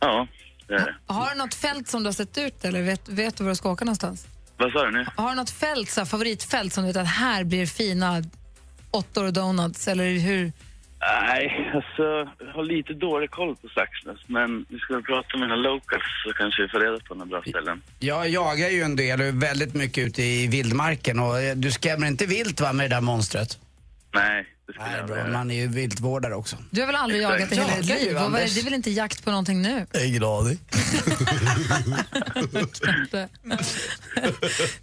[0.00, 0.26] Ja,
[0.70, 0.94] det är det.
[1.06, 3.56] Har du något fält som du har sett ut eller vet, vet du var du
[3.56, 4.26] ska åka någonstans?
[4.56, 5.06] Vad sa du nu?
[5.16, 8.22] Har du något fält, så här, favoritfält som du vet att här blir fina
[8.90, 10.52] åttor och donuts eller hur?
[11.00, 12.02] Nej, alltså,
[12.46, 16.32] jag har lite dålig koll på Saxnäs, men vi ska prata med mina locals så
[16.32, 17.82] kanske vi får reda på några bra ställen.
[17.98, 21.70] Jag jagar ju en del och är väldigt mycket ute i vildmarken och eh, du
[21.70, 23.58] skrämmer inte vilt va med det där monstret?
[24.14, 25.26] Nej, det skulle Nej, jag bra.
[25.38, 26.56] Man är ju viltvårdare också.
[26.70, 27.40] Du har väl aldrig Exakt.
[27.40, 28.14] jagat i hela ditt Jagar liv?
[28.14, 28.54] du, Och vad är- Anders?
[28.54, 29.86] Det är väl inte jakt på någonting nu?
[30.04, 30.58] Ingen aning.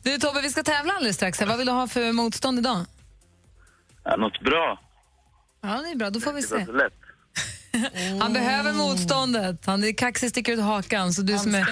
[0.03, 1.39] du Tobbe, vi ska tävla alldeles strax.
[1.39, 1.47] här.
[1.47, 2.85] Vad vill du ha för motstånd idag?
[4.03, 4.79] Ja, något bra.
[5.61, 6.09] Ja, det är bra.
[6.09, 6.65] Då får vi Det var se.
[6.65, 6.93] så lätt.
[8.19, 9.65] Han behöver motståndet.
[9.65, 11.13] Han är kaxig, sticker ut hakan.
[11.13, 11.67] Så du som är,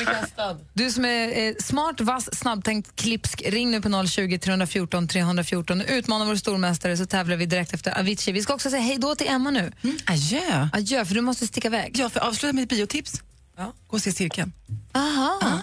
[0.74, 6.26] du som är smart, vass, snabbtänkt, klipsk, ring nu på 020 314 314 och utmana
[6.26, 8.34] vår stormästare så tävlar vi direkt efter Avicii.
[8.34, 9.72] Vi ska också säga hej då till Emma nu.
[10.06, 10.70] Adjö.
[10.74, 11.92] Adjö, för du måste sticka iväg.
[11.98, 13.22] Ja, för avsluta med ett biotips.
[13.58, 14.54] Gå och se cirkeln.
[14.94, 15.62] Aha.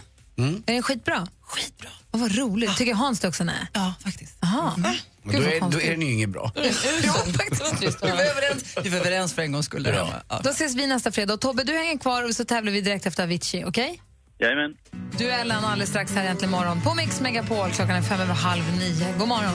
[0.66, 1.28] Är den skitbra?
[1.40, 1.88] Skitbra.
[2.12, 2.76] Oh, vad roligt.
[2.76, 3.44] Tycker Hans det också?
[3.44, 3.66] Nej.
[3.72, 4.36] Ja, faktiskt.
[4.42, 4.76] Aha.
[5.24, 6.52] Gud, då, är, då är den ju inget bra.
[7.02, 8.04] Ja, faktiskt.
[8.04, 9.88] Vi var överens, vi var överens för en gångs skull.
[10.28, 10.40] Ja.
[10.42, 11.34] Då ses vi nästa fredag.
[11.34, 14.02] Och Tobbe, du hänger kvar och så tävlar vi direkt efter Avicii, okej?
[14.38, 14.74] Jajamän.
[15.18, 17.70] Duellen alldeles strax här äntligen morgon på Mix Megapol.
[17.70, 19.14] Klockan är fem över halv nio.
[19.18, 19.52] God morgon.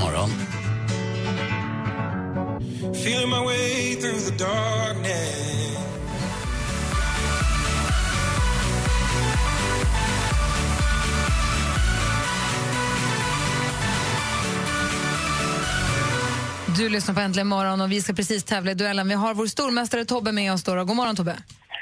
[0.00, 0.30] Morgon.
[2.94, 5.68] Feeling my way through the darkness.
[16.76, 19.08] Du lyssnar på Äntligen morgon och vi ska precis tävla i duellen.
[19.08, 20.62] Vi har vår stormästare Tobbe med oss.
[20.64, 20.84] Då.
[20.84, 21.36] God morgon Tobbe.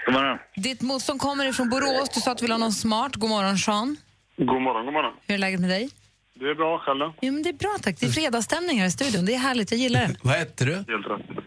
[0.07, 0.38] God morgon.
[0.57, 2.09] Ditt motstånd kommer ifrån Borås.
[2.14, 3.14] Du sa att du vill ha någon smart.
[3.16, 3.96] God morgon Sean.
[4.37, 5.12] God morgon, god morgon.
[5.27, 5.90] Hur är läget med dig?
[6.35, 7.14] Det är bra, själv då?
[7.20, 7.96] Jo, men det är bra tack.
[8.01, 9.25] Det är fredagsstämning här i studion.
[9.25, 10.16] Det är härligt, jag gillar det.
[10.22, 10.72] Vad hette du?
[10.75, 11.44] Helt rätt.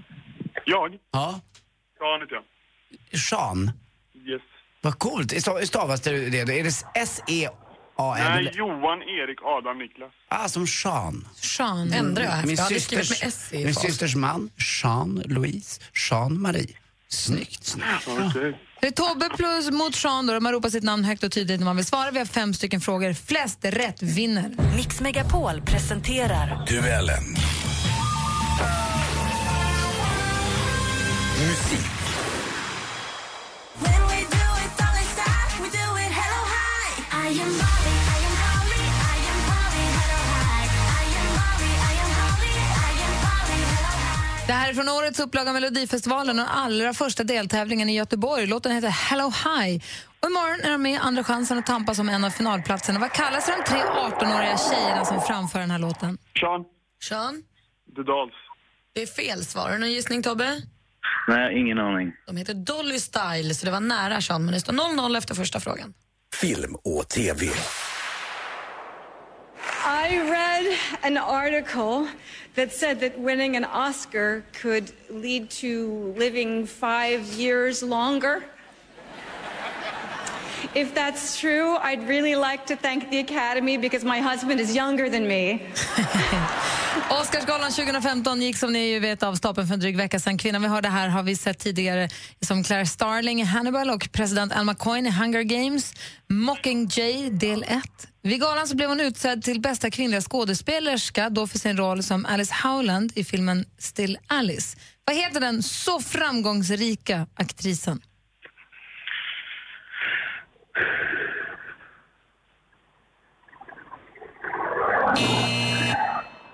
[0.65, 0.97] Jag?
[1.12, 1.39] Ja.
[1.99, 3.19] Ja, heter jag.
[3.19, 3.71] Sean.
[4.28, 4.41] Yes.
[4.82, 5.32] Vad coolt.
[5.34, 6.39] Stav- Stavas det det?
[6.39, 6.71] Är det
[8.00, 8.32] S-E-A-N?
[8.32, 10.12] Nej, eller- Johan, Erik, Adam, Niklas.
[10.30, 11.28] Ah, som Sean.
[11.36, 11.94] Sean.
[11.94, 13.84] Ändrar jag här, för Min jag hade systers, med S i min fas.
[13.84, 16.76] systers man, Jean-Louise, Jean-Marie.
[17.12, 17.64] Snyggt.
[17.66, 17.88] snyggt.
[18.08, 18.60] Okej.
[18.82, 20.28] Det är Tobbe plus mot Sean.
[20.28, 20.40] Då.
[20.40, 22.12] Man ropar sitt namn högt och tydligt när man vill svara.
[22.12, 23.14] Vi har fem stycken frågor.
[23.14, 24.52] Flest rätt vinner.
[24.76, 27.24] Mix Megapol presenterar Duellen.
[31.40, 31.86] Musik.
[44.50, 48.46] Det här är från årets upplaga av Melodifestivalen och allra första deltävlingen i Göteborg.
[48.48, 49.82] Låten heter Hello Hi.
[50.20, 53.00] Och imorgon är de med i Andra chansen att tampas om en av finalplatserna.
[53.00, 56.18] Vad kallas de tre 18-åriga tjejerna som framför den här låten?
[56.40, 56.66] Sean,
[57.10, 57.44] Sean,
[57.96, 58.34] The Dolls.
[58.94, 59.64] det är fel svar.
[59.64, 60.62] Har du någon gissning Tobbe?
[61.28, 62.14] Nej, ingen aning.
[62.28, 65.60] De heter Dolly Style, så det var nära Sean, men det står 0-0 efter första
[65.60, 65.94] frågan.
[66.42, 67.46] Film och TV.
[70.02, 72.08] I read an article
[72.56, 78.46] that said that winning an Oscar could lead to living five years longer.
[80.74, 85.10] If that's true, I'd really like to thank the Academy because my husband is younger
[85.10, 85.54] than me.
[87.10, 90.38] Oscarsgalan 2015 gick som ni ju vet av stapeln för en dryg vecka sedan.
[90.38, 92.10] Kvinnan vi hörde här har vi sett tidigare
[92.41, 95.93] som Claire Starling i Hannibal och president Alma Coyne i Hunger Games.
[96.30, 97.82] Mockingjay del 1.
[98.22, 102.26] Vid galan så blev hon utsedd till bästa kvinnliga skådespelerska då för sin roll som
[102.26, 104.78] Alice Howland i filmen Still Alice.
[105.06, 108.02] Vad heter den så framgångsrika aktrisen?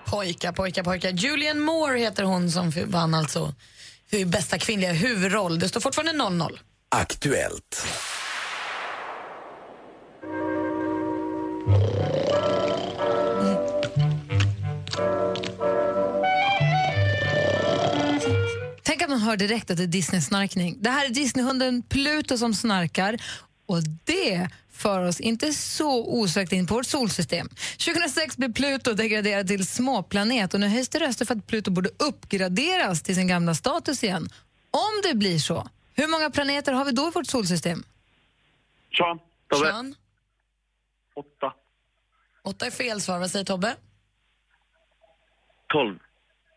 [0.06, 1.10] Pojkar, pojkar, pojkar.
[1.10, 3.54] Julian Moore heter hon som vann alltså
[4.10, 5.58] för bästa kvinnliga huvudroll.
[5.58, 6.58] Det står fortfarande 0-0.
[6.88, 7.86] Aktuellt.
[18.82, 20.76] Tänk att man hör direkt att det är Disney-snarkning.
[20.80, 23.18] Det här är Disneyhunden Pluto som snarkar
[23.66, 27.48] och det för oss inte så osökt in på vårt solsystem.
[27.84, 31.90] 2006 blev Pluto degraderad till småplanet och nu höjs det röster för att Pluto borde
[31.98, 34.28] uppgraderas till sin gamla status igen.
[34.70, 37.84] Om det blir så, hur många planeter har vi då i vårt solsystem?
[38.98, 39.18] Sean,
[39.50, 39.66] Tobbe.
[39.70, 39.94] Sean,
[41.14, 41.54] åtta.
[42.42, 43.18] åtta är fel svar.
[43.18, 43.76] Vad säger Tobbe?
[45.68, 45.98] 12.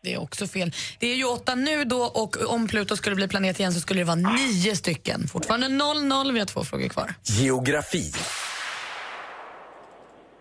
[0.02, 0.72] Det är också fel.
[0.98, 4.00] Det är ju åtta nu då och om Pluto skulle bli planet igen så skulle
[4.00, 5.28] det vara nio stycken.
[5.28, 6.32] Fortfarande 0-0.
[6.32, 7.14] Vi har två frågor kvar.
[7.22, 8.12] Geografi.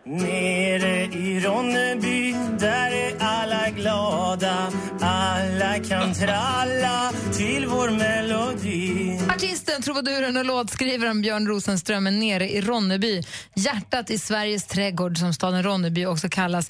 [0.06, 4.72] Nere i Ronneby, där är alla glada.
[5.02, 9.20] Alla kan tralla till vår melodi.
[9.30, 13.24] Artisten, trubaduren och låtskrivaren Björn Rosenström är nere i Ronneby.
[13.56, 16.70] Hjärtat i Sveriges trädgård, som staden Ronneby också kallas.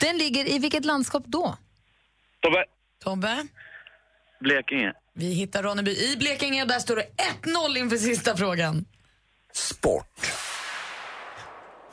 [0.00, 1.56] Den ligger i vilket landskap då?
[2.40, 2.64] Tobbe.
[3.04, 3.46] Tobbe?
[4.40, 4.92] Blekinge.
[5.14, 7.06] Vi hittar Ronneby i Blekinge och där står det
[7.42, 8.84] 1-0 inför sista frågan.
[9.52, 10.30] Sport.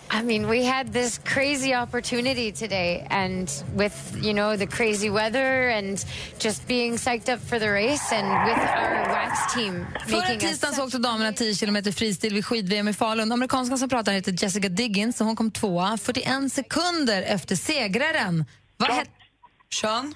[0.09, 5.69] I mean, we had this crazy opportunity today, and with you know the crazy weather
[5.69, 6.05] and
[6.39, 10.41] just being psyched up for the race, and with our wax team Förra making us
[10.41, 13.31] tisdagen så åkte damerna 10 km fristil vid skid-VM i Falun.
[13.31, 18.45] Amerikanskan som pratar heter Jessica Diggins och hon kom tvåa 41 sekunder efter segraren.
[18.77, 19.11] Vad hette...
[19.69, 20.15] Sean?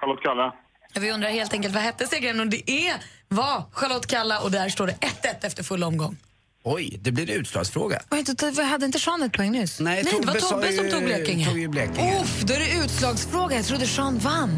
[0.00, 0.54] Charlotte Kalla.
[1.00, 2.94] Vi undrar helt enkelt vad hette segraren och det är,
[3.28, 6.16] var Charlotte Kalla och där står det 1-1 efter full omgång.
[6.64, 8.00] Oj, det blir utslagsfråga.
[8.08, 9.80] Vad hade inte Sean ett poäng nyss?
[9.80, 11.46] Nej, Nej, det var Tobbe som tog Blekinge.
[11.46, 12.20] Tog ju Blekinge.
[12.20, 13.56] Uff, då är det utslagsfråga.
[13.56, 14.50] Jag trodde Sean vann.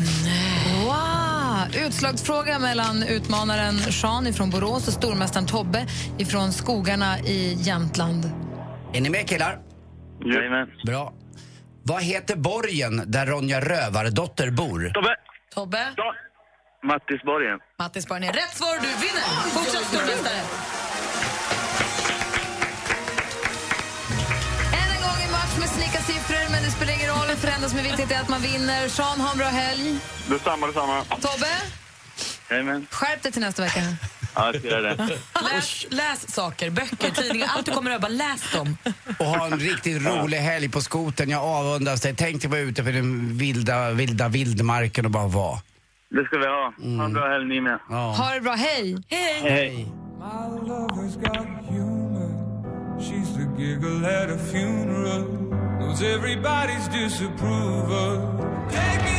[0.85, 1.87] Wow!
[1.87, 5.87] Utslagsfråga mellan utmanaren Sean från Borås och stormästaren Tobbe
[6.29, 8.31] från skogarna i Jämtland.
[8.93, 9.59] Är ni med killar?
[10.25, 10.69] Jajamän.
[10.87, 11.13] Bra.
[11.83, 14.91] Vad heter borgen där Ronja Rövardotter bor?
[14.95, 15.17] Tobbe.
[15.55, 15.95] Tobbe?
[16.83, 17.59] Mattisborgen.
[17.79, 19.51] Mattisborgen är rätt svar, du vinner!
[19.57, 20.41] Fortsatt stormästare.
[24.81, 27.53] Än en gång i match med snickarsiffror, men det det spelar ingen roll, för det
[27.53, 28.89] enda som är viktigt är att man vinner.
[28.89, 29.99] Sean, ha en bra helg.
[30.29, 31.05] Detsamma, detsamma.
[31.05, 31.53] Tobbe,
[32.51, 32.87] Jajamän.
[32.91, 33.81] skärp dig till nästa vecka.
[34.35, 34.97] Ja, jag ska göra det.
[35.53, 38.77] Läs, läs saker, böcker, tidningar, allt du kommer över, bara läs dem.
[39.19, 41.31] Och ha en riktigt rolig helg på skoten.
[41.31, 42.15] Jag avundas dig.
[42.17, 45.59] Tänk dig vara ute på den vilda, vilda vildmarken och bara vara.
[46.11, 46.73] Det ska vi ha.
[46.99, 47.79] Ha en bra helg ni med.
[47.89, 48.97] Ha det bra, hej!
[49.09, 49.41] Hej!
[49.43, 49.87] Hej.
[50.19, 52.31] My lover's got humor.
[53.01, 55.23] She's the giggle at a funeral.
[55.79, 58.39] Knows everybody's disapproval.
[58.71, 59.10] Take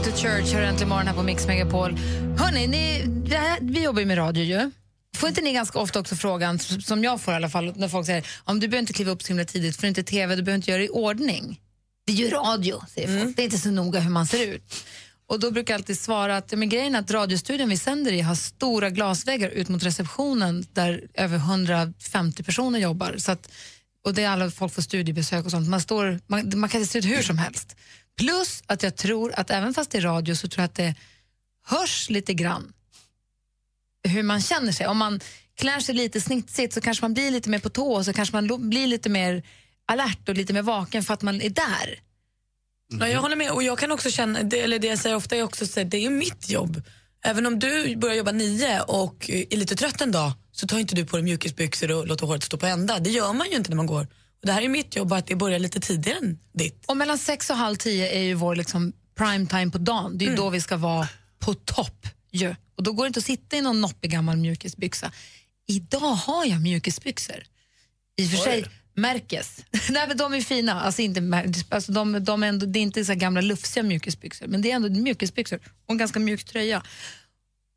[0.00, 1.96] Me To Church hör äntligen morgon här på Mix Megapol.
[2.38, 4.70] Hörrni, ni, här, vi jobbar ju med radio ju.
[5.16, 8.06] Får inte ni ganska ofta också frågan, som jag får i alla fall, när folk
[8.06, 10.56] säger om du behöver inte kliva upp så himla tidigt för inte TV, du behöver
[10.56, 11.60] inte göra det i ordning.
[12.06, 13.36] Det är ju radio, säger folk.
[13.36, 14.84] Det är inte så noga hur man ser ut.
[15.26, 18.20] Och då brukar jag alltid svara att men grejen är att radiostudion vi sänder i
[18.20, 23.14] har stora glasväggar ut mot receptionen där över 150 personer jobbar.
[23.18, 23.50] Så att,
[24.04, 25.68] och det är alla folk får studiebesök och sånt.
[25.68, 27.76] Man, står, man, man kan se ut hur som helst.
[28.18, 30.94] Plus att jag tror att även fast det är radio så tror jag att det
[31.66, 32.72] hörs lite grann
[34.08, 34.86] hur man känner sig.
[34.86, 35.20] Om man
[35.56, 38.36] klär sig lite snitsigt så kanske man blir lite mer på tå och så kanske
[38.36, 39.42] man blir lite mer
[39.86, 42.00] alert och lite mer vaken för att man är där.
[43.00, 45.36] Ja, jag håller med och jag kan också känna, det, eller det jag säger ofta
[45.36, 46.82] är också att det är ju mitt jobb.
[47.24, 50.94] Även om du börjar jobba nio och är lite trött en dag så tar inte
[50.94, 52.98] du på dig mjukisbyxor och låter håret stå på ända.
[52.98, 54.06] Det gör man ju inte när man går.
[54.42, 56.84] Det här är mitt jobb, bara att det börjar lite tidigare än ditt.
[56.86, 60.18] Och mellan sex och halv tio är ju vår liksom prime time på dagen.
[60.18, 62.06] Det är ju då vi ska vara på topp.
[62.30, 62.54] Ju.
[62.76, 65.12] Och då går det inte att sitta i någon noppig gammal mjukisbyxa.
[65.66, 67.42] Idag har jag mjukisbyxor.
[68.16, 69.64] I och för sig märkes.
[69.90, 70.80] Nej, men de är fina.
[70.80, 74.62] Alltså inte, alltså de, de är ändå, det är inte så gamla lufsiga mjukisbyxor, men
[74.62, 76.82] det är ändå mjukisbyxor och en ganska mjuk tröja.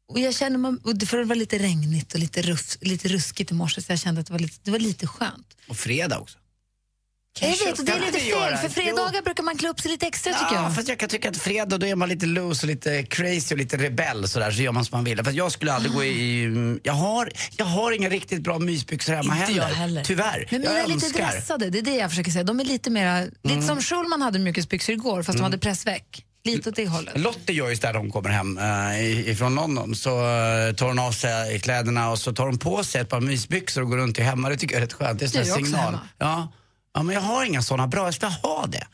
[0.08, 3.54] Och jag känner man, för det var lite regnigt och lite, ruff, lite ruskigt i
[3.54, 5.58] morse så jag kände att det var lite, det var lite skönt.
[5.68, 6.38] Och fredag också.
[7.42, 8.58] Jag vet, och det är lite fel, göra.
[8.58, 10.76] för fredagar brukar man klä upp sig lite extra tycker Ja, jag.
[10.76, 13.58] fast jag kan tycka att fredag då är man lite loose och lite crazy och
[13.58, 15.24] lite rebell sådär så gör man som man vill.
[15.24, 16.80] För jag skulle aldrig gå i...
[16.84, 19.76] Jag har, jag har inga riktigt bra mysbyxor hemma Inte jag heller.
[19.76, 20.04] heller.
[20.04, 20.48] Tyvärr.
[20.52, 22.44] Men mina är lite dressade, det är det jag försöker säga.
[22.44, 23.68] De är lite mera, lite Mm.
[23.68, 26.26] som Schulman hade mjukisbyxor igår fast de hade pressväck.
[26.46, 27.20] Lite åt det hållet.
[27.20, 29.96] Lotte gör ju så där när hon kommer hem uh, ifrån London.
[29.96, 33.20] Så uh, tar hon av sig kläderna och så tar hon på sig ett par
[33.22, 34.50] mysbyxor och går runt i hemma.
[34.50, 35.20] Det tycker jag är rätt skönt.
[35.20, 35.82] Det är en signal.
[35.86, 36.00] hemma.
[36.18, 36.52] Ja.
[36.94, 38.08] Ja, men jag har inga såna bra.
[38.08, 38.88] Jag ska ha det.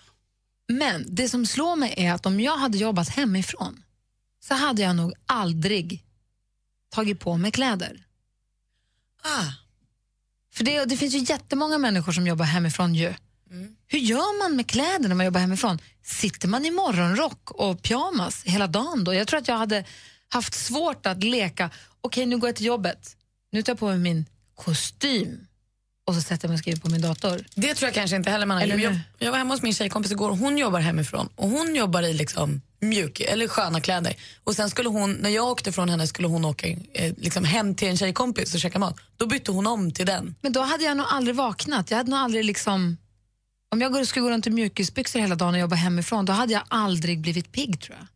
[0.68, 3.84] Men det som slår mig är att om jag hade jobbat hemifrån
[4.44, 6.04] så hade jag nog aldrig
[6.90, 8.06] tagit på mig kläder.
[9.24, 9.52] Ah.
[10.54, 13.14] För det, det finns ju jättemånga människor som jobbar hemifrån ju.
[13.88, 15.80] Hur gör man med kläder när man jobbar hemifrån?
[16.04, 19.14] Sitter man i morgonrock och pyjamas hela dagen då?
[19.14, 19.86] Jag tror att jag hade
[20.30, 21.70] haft svårt att leka,
[22.02, 23.18] okej nu går jag till jobbet,
[23.52, 25.48] nu tar jag på mig min kostym
[26.10, 27.46] och så sätter jag mig och skriver på min dator.
[27.56, 28.82] Det tror jag kanske inte heller man har gjort.
[28.82, 32.04] jag, jag var hemma hos min tjejkompis igår och hon jobbar hemifrån och hon jobbar
[32.04, 34.16] i liksom mjuk eller sköna kläder.
[34.44, 37.76] Och sen skulle hon, när jag åkte från henne skulle hon åka eh, liksom hem
[37.76, 38.96] till en tjejkompis och käka mat.
[39.18, 40.36] Då bytte hon om till den.
[40.42, 41.92] Men då hade jag nog aldrig vaknat.
[41.92, 42.98] Jag hade nog aldrig liksom...
[43.72, 46.64] Om jag skulle gå runt i mjukisbyxor hela dagen och jobba hemifrån, då hade jag
[46.68, 48.08] aldrig blivit pigg tror jag.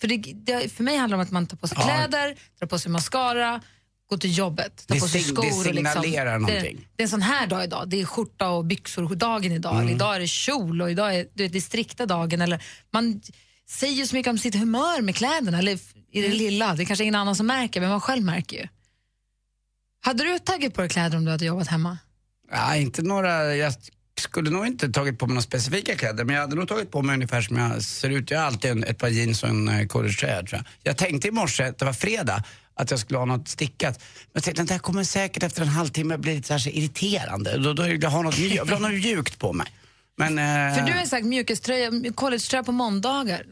[0.00, 1.84] För, det, det, för mig handlar det om att man tar på sig Ja.
[1.84, 3.60] kläder, tar på sig mascara,
[4.12, 5.42] går till jobbet, tar Det på sig skor.
[5.42, 6.88] det och liksom, signalerar det, någonting.
[6.96, 7.88] det är en sån här dag idag.
[7.88, 9.72] Det är skjorta och byxor dagen idag.
[9.72, 9.82] Mm.
[9.84, 12.40] Eller idag är det kjol och idag är det, det strikta dagen.
[12.40, 13.20] Eller man
[13.68, 15.72] säger så mycket om sitt humör med kläderna, eller
[16.12, 16.30] i Mm.
[16.30, 16.74] det lilla.
[16.74, 18.68] Det är kanske ingen annan som märker, men man själv märker ju.
[20.04, 21.98] Hade du tagit på dig kläder om du hade jobbat hemma?
[22.50, 23.74] Ja, inte några, jag
[24.20, 27.02] skulle nog inte tagit på mig några specifika kläder men jag hade nog tagit på
[27.02, 28.30] mig ungefär som jag ser ut.
[28.30, 30.64] Jag har alltid en, ett par jeans och en uh, collegetröja tror jag.
[30.82, 33.98] Jag tänkte i morse, det var fredag, att jag skulle ha något stickat.
[33.98, 36.68] Men jag tänkte det här kommer säkert efter en halvtimme bli lite så här så
[36.68, 37.58] irriterande.
[37.58, 39.66] Då, då vill jag ha något, jag vill ha något mjukt på mig.
[40.16, 43.44] Men, eh, För du har sagt mjukiströja, collegetröja på måndagar.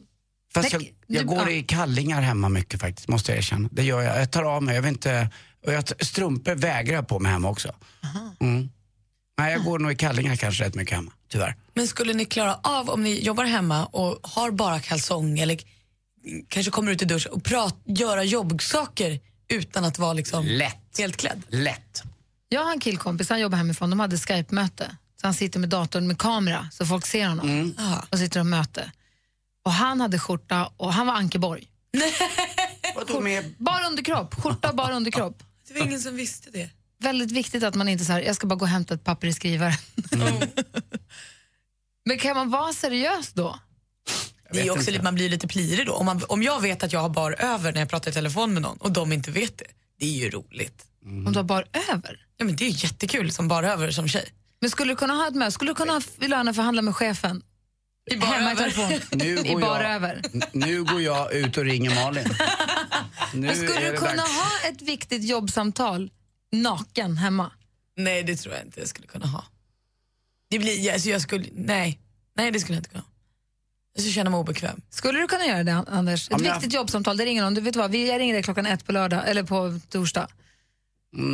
[0.54, 3.68] Fast Nej, jag, jag går i kallingar hemma mycket faktiskt, måste jag erkänna.
[3.72, 4.20] Det gör jag.
[4.20, 5.28] Jag tar av mig, jag vill inte...
[5.66, 7.74] Och jag, strumpor vägrar jag på mig hemma också.
[8.40, 8.70] Mm.
[9.38, 11.56] Nej, jag går nog i kallingar kanske rätt mycket hemma, tyvärr.
[11.74, 15.60] Men skulle ni klara av om ni jobbar hemma och har bara kalsong eller
[16.48, 20.98] kanske kommer ut i dusch och prat, göra jobbsaker utan att vara liksom Lätt.
[20.98, 21.42] helt klädd?
[21.48, 22.02] Lätt.
[22.48, 24.96] Jag har en killkompis, han jobbar hemifrån, de hade Skype-möte.
[25.20, 27.74] Så han sitter med datorn med kamera så folk ser honom
[28.10, 28.92] och sitter och möte.
[29.64, 31.68] Och han hade skjorta och han var Ankeborg.
[33.22, 33.54] Med...
[33.58, 35.42] Bara underkropp, skjorta och bara underkropp.
[35.68, 36.70] Det var ingen som visste det.
[36.98, 39.26] Väldigt viktigt att man inte så här, jag ska bara gå och hämta ett papper
[39.26, 39.74] i skrivaren.
[42.04, 43.58] Men kan man vara seriös då?
[44.52, 45.92] Det är också lite, man blir lite plirig då.
[45.92, 48.52] Om, man, om jag vet att jag har bar över när jag pratar i telefon
[48.52, 49.64] med någon och de inte vet det,
[49.98, 50.84] det är ju roligt.
[51.04, 52.26] Om du har bar över?
[52.36, 54.28] Ja, men det är ju jättekul som bar över som tjej.
[54.60, 55.50] Men skulle du kunna ha ett möte?
[55.52, 57.42] Skulle du kunna ha löneförhandla med chefen?
[58.10, 58.70] I bar Hemma i över.
[58.70, 59.00] telefon?
[59.18, 60.22] Nu I går, bar jag, över?
[60.52, 62.24] nu går jag ut och ringer Malin.
[63.34, 64.30] Nu Men skulle du kunna dags.
[64.36, 66.10] ha ett viktigt jobbsamtal
[66.52, 67.52] naken hemma?
[67.96, 69.44] Nej, det tror jag inte jag skulle kunna ha.
[70.50, 72.00] Det blir, alltså jag skulle, nej.
[72.36, 73.09] nej, det skulle jag inte kunna ha.
[73.94, 74.80] Jag skulle känna mig obekväm.
[74.90, 76.30] Skulle du kunna göra det, Anders?
[76.30, 77.54] Ett jag- viktigt jobbsamtal, det ringer någon.
[77.54, 80.28] Du vet vad, vi- jag ringer dig klockan ett på lördag, eller på torsdag.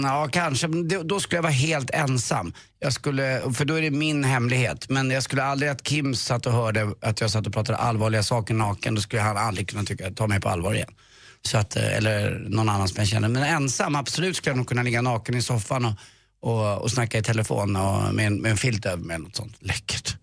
[0.02, 0.68] Ja, kanske.
[0.68, 2.52] Men då, skulle jag vara helt ensam.
[2.78, 4.88] Jag skulle, för då är det min hemlighet.
[4.88, 8.22] Men jag skulle aldrig att Kim satt och hörde att jag satt och pratade allvarliga
[8.22, 8.94] saker naken.
[8.94, 10.94] Då skulle han aldrig kunna tycka, ta mig på allvar igen.
[11.42, 13.28] Så att, eh, eller någon annan som jag känner.
[13.28, 15.92] Men ensam, absolut skulle jag nog kunna ligga naken i soffan och,
[16.40, 19.14] och, och snacka i telefon och med, en, med en filt över mig.
[19.14, 20.16] eller Något sånt läckert.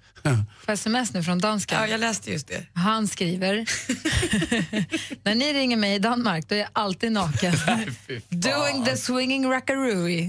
[0.65, 1.77] Får sms nu från dansken.
[1.81, 2.65] Ja, jag läste just det.
[2.73, 3.55] Han skriver,
[5.23, 7.53] när ni ringer mig i Danmark då är jag alltid naken.
[8.29, 10.21] Doing the swinging rackarooey.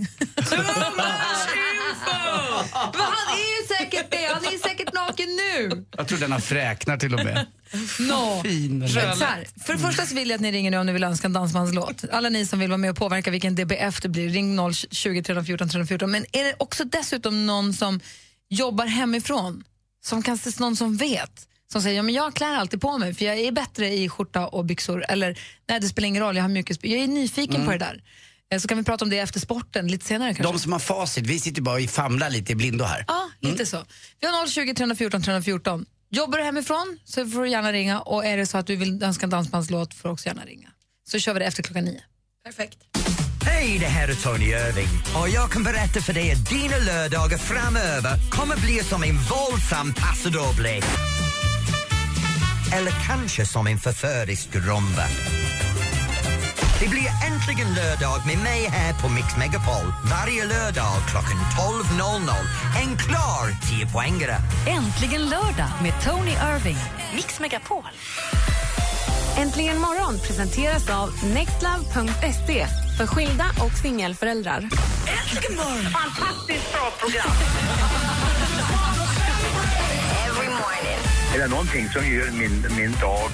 [2.93, 5.85] Men han är ju säkert det, han är ju säkert naken nu.
[5.97, 7.47] Jag tror den har fräknar till och med.
[7.99, 8.43] No.
[8.43, 10.93] Fin Så här, för det första så vill jag att ni ringer nu om ni
[10.93, 12.05] vill önska en dansbandslåt.
[12.13, 15.69] Alla ni som vill vara med och påverka vilken DBF det blir, ring 020 314
[15.69, 16.11] 314.
[16.11, 18.01] Men är det också dessutom någon som
[18.49, 19.65] jobbar hemifrån,
[20.05, 23.15] som kan se någon som vet, som säger ja, men jag klär alltid på mig
[23.15, 25.05] för jag är bättre i skjorta och byxor.
[25.09, 25.39] Eller
[25.69, 26.79] nej, det spelar ingen roll, jag har mjukis.
[26.83, 27.67] Jag är nyfiken Mm.
[27.67, 28.03] på det där.
[28.53, 30.53] Eh, Så kan vi prata om det efter sporten lite senare kanske.
[30.53, 33.05] De som har facit, vi sitter bara och famlar lite i blindo här.
[33.09, 33.85] Ja, lite så.
[34.21, 35.87] Vi har 020 314 314.
[36.11, 39.03] Jobbar du hemifrån så får du gärna ringa och är det så att du vill
[39.03, 40.69] önska en dansbandslåt får du också gärna ringa.
[41.09, 42.01] Så kör vi det efter klockan nio.
[42.45, 42.79] Perfekt.
[43.47, 44.89] Hej, det här är Tony Irving
[45.21, 49.95] och jag kan berätta för dig att dina lördagar framöver kommer bli som en våldsam
[49.95, 50.31] paso.
[52.73, 55.07] Eller kanske som en förförisk rumba.
[56.81, 61.39] Det blir äntligen lördag med mig här på Mix Megapol varje lördag klockan
[61.99, 62.31] 12.00.
[62.83, 64.37] En klar 10-poängare.
[64.67, 66.79] Äntligen lördag med Tony Irving.
[67.15, 67.85] Mix Megapol.
[69.37, 72.67] Äntligen morgon presenteras av nextlove.se
[72.99, 74.59] för skilda och singelföräldrar.
[74.59, 75.93] Äntligen morgon!
[75.93, 77.31] Fantastiskt bra program.
[80.29, 80.99] Every morning.
[81.35, 83.31] Är det någonting som gör min, min dag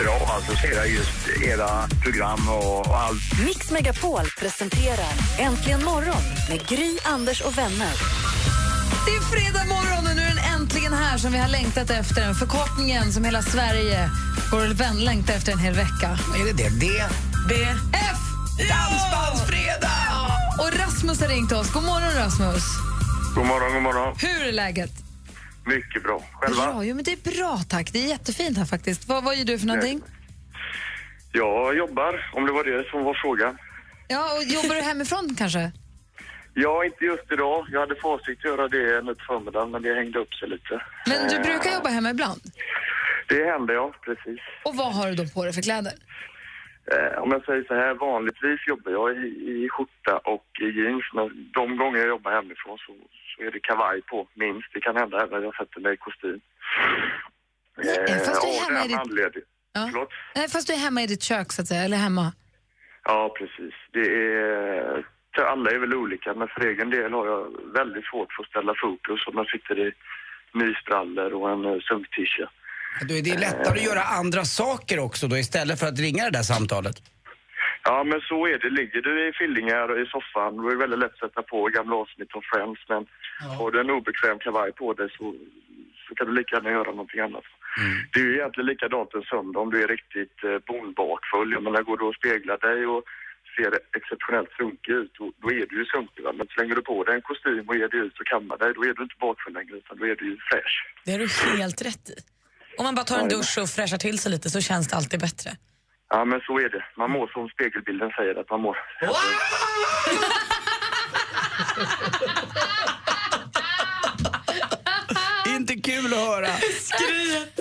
[0.00, 3.44] bra alltså, så är det just era program och, och allt.
[3.44, 7.94] Mix Megapol presenterar Äntligen morgon med Gry, Anders och vänner.
[9.06, 12.20] Det är fredag morgon och nu är den äntligen här som vi har längtat efter.
[12.20, 14.10] Den förkortningen som hela Sverige
[14.50, 16.18] går och längtar efter en hel vecka.
[16.40, 16.68] Är det det?
[16.80, 16.86] D?
[17.48, 17.54] B.
[17.92, 18.20] F.
[18.68, 20.30] Dansbandsfredag!
[20.58, 21.72] Och Rasmus har ringt oss.
[21.72, 22.64] God morgon Rasmus.
[23.34, 24.16] God morgon, god morgon.
[24.18, 24.90] Hur är läget?
[25.66, 26.22] Mycket bra.
[26.32, 26.72] Själva?
[26.72, 27.92] Bra, jo, men det är bra tack.
[27.92, 29.08] Det är jättefint här faktiskt.
[29.08, 30.00] Vad, vad gör du för någonting?
[31.32, 33.58] Jag jobbar, om det var det som var frågan.
[34.08, 35.72] Ja, och jobbar du hemifrån kanske?
[36.54, 37.66] Ja, inte just idag.
[37.72, 40.48] Jag hade för avsikt att göra det nu på förmiddagen, men det hängde upp sig
[40.48, 40.82] lite.
[41.06, 42.40] Men du brukar jobba hemma ibland?
[43.28, 43.92] Det hände, ja.
[44.04, 44.40] Precis.
[44.64, 45.92] Och vad har du då på dig för kläder?
[46.92, 49.26] Eh, om jag säger så här, vanligtvis jobbar jag i,
[49.64, 52.92] i skjorta och i jeans, men de gånger jag jobbar hemifrån så,
[53.30, 54.68] så är det kavaj på, minst.
[54.74, 56.40] Det kan hända även att jag sätter mig i kostym.
[57.78, 59.44] Eh, fast du är hemma i ditt-.
[59.72, 60.08] Ja.
[60.34, 62.32] Nej, fast du är hemma i ditt kök så att säga, eller hemma.
[63.04, 63.74] Ja, precis.
[63.92, 64.06] Det
[64.40, 65.04] är...
[65.34, 67.42] För alla är väl olika, men för egen del har jag
[67.74, 69.92] väldigt svårt för att ställa fokus om jag sitter i
[70.52, 72.48] mysbrallor och en uh, sunk-t-shirt.
[73.08, 76.30] Då är det lättare att göra andra saker också då istället för att ringa det
[76.30, 76.96] där samtalet.
[77.84, 78.70] Ja, men så är det.
[78.70, 81.66] Ligger du i fillingar och i soffan, då är det väldigt lätt att sätta på
[81.66, 83.06] gamla avsnitt av Friends, men
[83.58, 85.34] har du en obekväm kavaj på dig så,
[86.08, 87.44] så kan du lika gärna göra någonting annat.
[88.12, 91.52] Det är ju egentligen likadant en söndag om du är riktigt eh, bonbakfull.
[91.52, 93.04] Jag menar, går du och speglar dig och
[93.56, 96.22] ser exceptionellt sunkig ut, då, då är du ju sunkig.
[96.26, 96.32] Va?
[96.38, 98.80] Men slänger du på dig en kostym och ger dig ut och kammar dig, då
[98.88, 100.74] är du inte bakfull längre, utan då är du ju fräsch.
[101.04, 101.28] Det har du
[101.62, 102.16] helt rätt i.
[102.78, 105.20] Om man bara tar en dusch och fräschar till sig lite så känns det alltid
[105.20, 105.50] bättre.
[106.08, 106.84] Ja, men så är det.
[106.96, 108.76] Man mår som spegelbilden säger att man mår.
[115.56, 116.46] Inte kul att höra.
[116.80, 117.60] Skryt!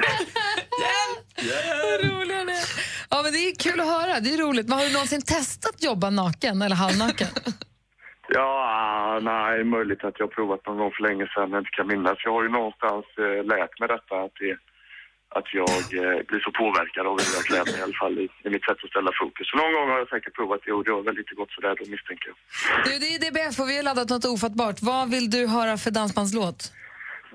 [1.37, 2.88] Vad rolig han är.
[3.29, 4.13] Men det är kul att höra.
[4.19, 4.67] Det är roligt.
[4.69, 7.27] Men har du någonsin testat jobba naken eller halvnaken?
[8.37, 11.87] Ja, nej, möjligt att jag har provat någon gång för länge sedan, jag inte kan
[11.93, 12.17] minnas.
[12.25, 14.53] Jag har ju någonstans eh, lärt mig detta, att, det,
[15.37, 18.25] att jag eh, blir så påverkad av hur jag klär mig i alla fall i,
[18.47, 19.45] i mitt sätt att ställa fokus.
[19.49, 21.73] Så någon gång har jag säkert provat det och det har väl inte gått sådär
[21.79, 22.37] då misstänker jag.
[22.85, 24.77] Du, det är DBF och vi har laddat något ofattbart.
[24.91, 26.59] Vad vill du höra för dansbandslåt?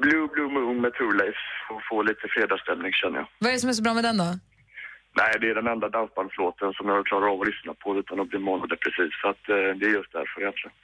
[0.04, 1.40] Blue Blue Moon med Thorleif
[1.72, 3.26] och få lite fredagsstämning känner jag.
[3.42, 4.30] Vad är det som är så bra med den då?
[5.20, 8.28] Nej, det är den enda dansbandslåten som jag klarar av att lyssna på utan att
[8.32, 9.08] bli manodepressiv.
[9.20, 10.74] Så att eh, det är just därför egentligen.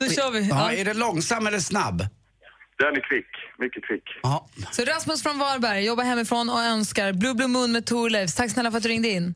[0.00, 0.40] Då kör vi.
[0.48, 1.98] Ja, är det långsam eller snabb?
[2.78, 4.06] Den är kvick, mycket kvick.
[4.22, 4.48] Ja.
[4.70, 8.34] Så Rasmus från Varberg jobbar hemifrån och önskar Blue Blue Moon med Thorleifs.
[8.34, 9.34] Tack snälla för att du ringde in.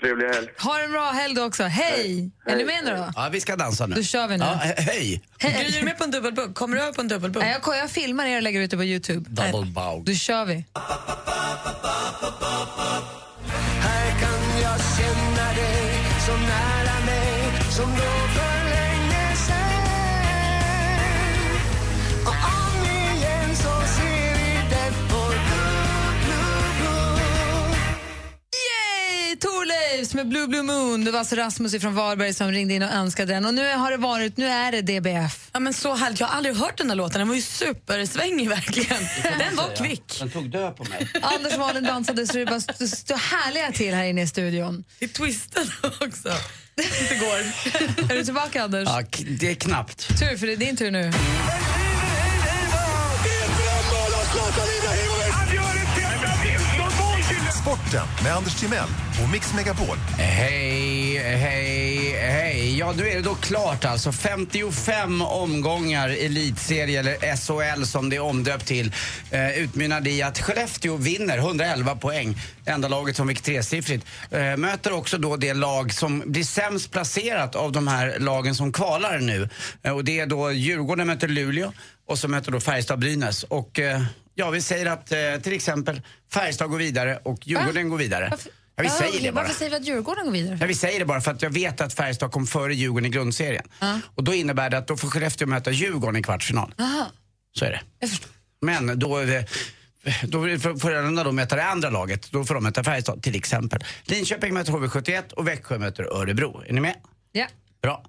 [0.00, 0.48] Trevlig helg.
[0.58, 1.62] Ha en bra helg du också.
[1.62, 2.30] Hej!
[2.46, 3.08] Är ni med nu då?
[3.16, 3.94] Ja, vi ska dansa nu.
[3.94, 4.44] Då kör vi nu.
[4.44, 5.22] Ja, he- hej!
[5.38, 6.54] Gry, är du med på en dubbelbugg?
[6.54, 7.42] Kommer du över på en dubbelbugg?
[7.42, 9.30] Nej, jag, jag filmar er och lägger ut det på Youtube.
[9.30, 10.04] Double bow.
[10.04, 10.64] Då kör vi.
[14.96, 18.63] Känna dig så nära mig som då
[29.44, 31.04] Thorleifs med Blue Blue Moon.
[31.04, 33.44] Det var alltså Rasmus från Varberg som ringde in och önskade den.
[33.44, 35.48] Och nu har det varit, nu är det DBF.
[35.52, 36.20] Ja, men så härligt.
[36.20, 37.18] Jag har aldrig hört den där låten.
[37.18, 39.02] Den var ju supersvängig verkligen.
[39.38, 40.16] Den var kvick.
[40.18, 41.08] Den tog död på mig.
[41.22, 44.84] Anders Wahlgren dansade så det bara stod härliga till här inne i studion.
[44.98, 45.66] Det twistade
[46.00, 46.32] också.
[47.00, 47.38] Inte går.
[48.12, 48.88] är du tillbaka Anders?
[48.88, 49.02] Ja,
[49.40, 50.08] det är knappt.
[50.18, 51.12] Tur, för det är din tur nu.
[57.64, 58.88] Sporten med Anders Timell
[59.24, 59.96] och Mix Megapol.
[60.18, 62.78] Hej, hej, hej.
[62.78, 64.12] Ja, nu är det då klart alltså.
[64.12, 68.92] 55 omgångar elitserie, eller SHL som det är omdöpt till,
[69.30, 72.36] eh, utmynnade i att Skellefteå vinner 111 poäng.
[72.66, 74.06] Enda laget som fick tresiffrigt.
[74.30, 78.72] Eh, möter också då det lag som blir sämst placerat av de här lagen som
[78.72, 79.48] kvalar nu.
[79.82, 81.72] Eh, och det är då Djurgården möter Luleå
[82.08, 83.44] och så möter då Färjestad-Brynäs.
[83.48, 84.02] Och eh,
[84.34, 88.32] ja, vi säger att eh, till exempel Färjestad går vidare och Djurgården går vidare.
[88.76, 89.42] Ja, vi säger det bara.
[89.42, 90.58] Varför säger vi att Djurgården går vidare?
[90.60, 93.08] Ja, vi säger det bara för att jag vet att Färjestad kom före Djurgården i
[93.08, 93.64] grundserien.
[94.14, 96.74] Och då innebär det att då får Skellefteå möta Djurgården i kvartsfinal.
[96.78, 97.06] Aha.
[97.58, 98.08] Så är det.
[98.62, 99.46] Men då, är det-
[100.22, 102.30] då får Frölunda då möta det andra laget.
[102.32, 103.84] Då får de möta Färjestad till exempel.
[104.04, 106.62] Linköping möter HV71 och Växjö möter Örebro.
[106.68, 106.94] Är ni med?
[107.32, 107.46] Ja.
[107.82, 108.04] Bra.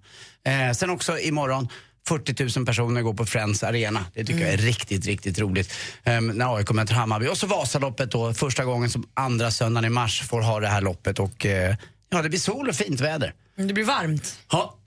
[0.45, 1.67] Eh, sen också imorgon
[2.07, 4.05] 40 000 personer går på Friends Arena.
[4.13, 5.73] Det tycker jag är riktigt, riktigt roligt.
[6.05, 7.27] Um, när AIK möter Hammarby.
[7.27, 10.81] Och så Vasaloppet då, första gången som andra söndagen i mars får ha det här
[10.81, 11.19] loppet.
[11.19, 11.75] Och eh,
[12.09, 13.33] ja, det blir sol och fint väder.
[13.55, 14.39] Det blir varmt.
[14.51, 14.77] Ja.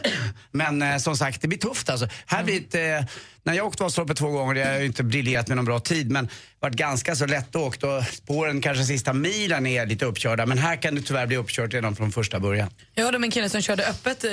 [0.52, 2.08] Men eh, som sagt, det blir tufft alltså.
[2.26, 3.04] Här blir det, eh,
[3.46, 6.10] när jag åkt Vasaloppet två gånger, jag har ju inte briljerat med någon bra tid,
[6.10, 6.28] men
[6.60, 10.46] varit ganska så lättåkt och spåren kanske sista milen är lite uppkörda.
[10.46, 12.70] Men här kan det tyvärr bli uppkört redan från första början.
[12.94, 14.30] Jag hörde om en kille som körde öppet, eh,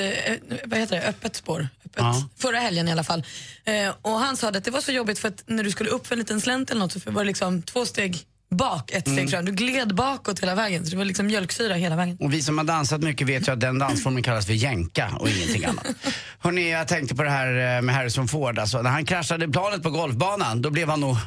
[0.65, 1.07] vad heter det?
[1.07, 1.67] öppet spår.
[1.85, 1.97] Öppet.
[1.97, 2.29] Ja.
[2.37, 3.23] Förra helgen i alla fall.
[3.65, 6.07] Eh, och han sa att det var så jobbigt för att när du skulle upp
[6.07, 9.17] för en liten slänt eller något så var det liksom två steg bak, ett steg
[9.17, 9.27] Mm.
[9.27, 9.45] fram.
[9.45, 12.17] Du gled bakåt hela vägen så det var liksom mjölksyra hela vägen.
[12.19, 15.29] Och vi som har dansat mycket vet ju att den dansformen kallas för jänka och
[15.29, 15.85] ingenting annat.
[16.39, 18.59] Hörrni, jag tänkte på det här eh, med Harrison Ford.
[18.59, 21.17] Alltså, när han kraschade planet på golfbanan, då blev han nog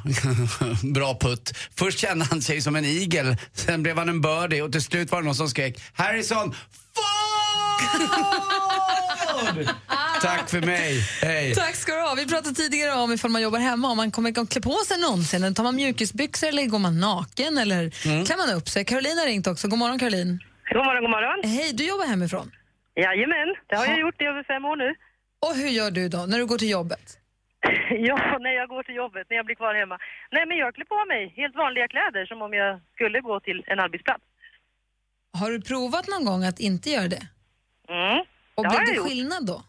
[0.95, 1.53] bra putt.
[1.75, 5.13] Först kände han sig som en igel, sen blev han en birdie och till slut
[5.13, 6.55] var det någon som skrek Harrison
[6.95, 7.05] Ford!
[10.21, 11.55] Tack för mig, hej.
[11.55, 12.15] Tack ska du ha.
[12.15, 15.01] Vi pratade tidigare om ifall man jobbar hemma, om man kommer att klä på sig
[15.01, 15.45] någonsin.
[15.45, 18.25] Eller Tar man mjukisbyxor eller går man naken eller Mm.
[18.27, 18.85] klär man upp sig?
[18.85, 19.69] Caroline har ringt också.
[19.69, 20.39] God morgon Caroline.
[20.73, 21.51] God morgon, god morgon.
[21.51, 22.51] Hej, du jobbar hemifrån?
[22.97, 24.95] Jajamän, det har jag gjort i över fem år nu.
[25.47, 27.19] Och hur gör du då när du går till jobbet?
[28.09, 29.99] Ja, när jag går till jobbet, när jag blir kvar hemma.
[30.33, 33.65] Nej, men jag klär på mig helt vanliga kläder som om jag skulle gå till
[33.67, 34.23] en arbetsplats.
[35.33, 37.27] Har du provat någon gång att inte göra det?
[37.89, 38.19] Mm,
[38.55, 39.63] Och det blev det skillnad då?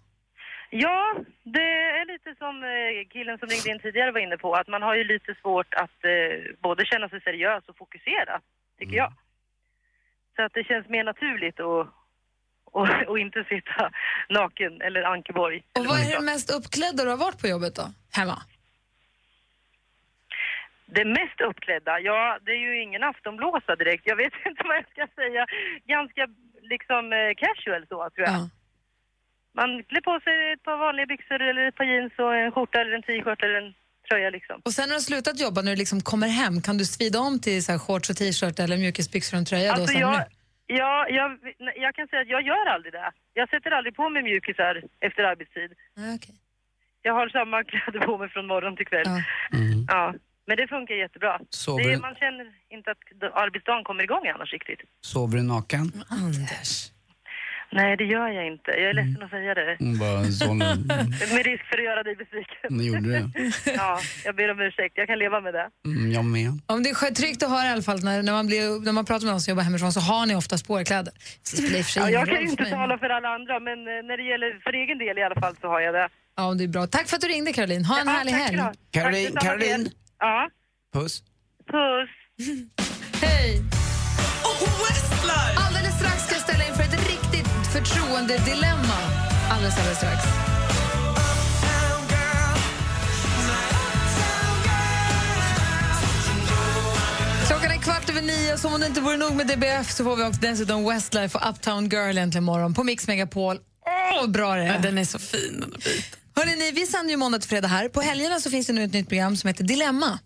[0.70, 4.68] Ja, det är lite som eh, killen som ringde in tidigare var inne på, att
[4.68, 8.42] man har ju lite svårt att eh, både känna sig seriös och fokusera,
[8.80, 9.14] tycker jag.
[10.36, 11.88] Så att det känns mer naturligt att
[12.72, 13.92] och, och inte sitta
[14.30, 15.64] naken eller ankeborg.
[15.80, 17.86] Och vad är det mest uppklädda du har varit på jobbet då?
[18.12, 18.38] Hemma?
[20.86, 24.04] Det mest uppklädda, ja det är ju ingen aftonblåsa direkt.
[24.06, 25.46] Jag vet inte vad jag ska säga.
[25.86, 26.28] Ganska
[26.62, 28.50] liksom eh, casual så tror jag.
[29.60, 32.82] Man klär på sig ett par vanliga byxor eller ett par jeans och en skjorta
[32.82, 33.74] eller en t-shirt eller en
[34.10, 34.62] tröja liksom.
[34.66, 37.20] Och sen när du har slutat jobba, när du liksom kommer hem, kan du svida
[37.20, 39.82] om till så här shorts och t-shirt eller mjukisbyxor och en tröja då?
[39.82, 40.24] Alltså sen jag,
[40.68, 41.30] ja, jag,
[41.76, 43.12] jag kan säga att jag gör aldrig det.
[43.34, 45.72] Jag sätter aldrig på mig mjukisar efter arbetstid.
[47.02, 49.06] Jag har samma kläder på mig från morgon till kväll.
[49.88, 50.14] Ja.
[50.48, 51.40] Men det funkar jättebra.
[51.50, 52.98] Sover Det, man känner inte att
[53.44, 54.82] arbetsdagen kommer igång annars riktigt.
[55.02, 56.04] Sover du naken?
[56.10, 56.92] Anders.
[57.72, 58.72] Nej, det gör jag inte.
[58.72, 59.76] Jag är ledsen att säga det.
[59.80, 60.58] Hon var en sån...
[61.36, 62.68] Med risk för att göra dig besviken.
[62.70, 63.24] Ni gjorde det.
[63.76, 64.94] Ja, jag ber om ursäkt.
[64.98, 65.68] Jag kan leva med det.
[65.86, 66.50] Mm, jag med.
[66.66, 69.06] Om det är tryggt att höra i alla fall när, när, man, blir, när man
[69.06, 71.14] pratar med någon som jobbar hemifrån så har ni ofta spårkläder.
[71.96, 74.98] Ja, jag kan inte tala för alla andra, men eh, när det gäller för egen
[74.98, 76.10] del i alla fall så har jag det.
[76.38, 76.88] Ja, det är bra.
[76.88, 77.86] Tack för att du ringde Caroline.
[77.86, 78.58] Ha en Ja, härlig helg.
[78.92, 79.90] Caroline, Caroline.
[80.20, 80.50] Ja,
[80.94, 81.24] Puss.
[81.72, 82.10] puss.
[83.22, 83.62] Hej!
[84.44, 84.97] Oh,
[87.88, 88.98] förtroendedilemma.
[89.50, 90.24] Alldeles, alldeles strax.
[97.48, 100.16] Klockan är kvart över nio, som om det inte vore nog med DBF så får
[100.16, 103.60] vi också dessutom Westlife och Uptown Girl äntligen morgon på Mix Megapol.
[103.86, 104.74] Åh, vad bra det är!
[104.74, 105.60] Ja, den är så fin.
[105.60, 105.74] Den.
[106.36, 107.90] Hörrni, ni, vi sänder ju måndag till fredag här.
[107.90, 110.20] På helgerna så finns det nu ett nytt program som heter Dilemma.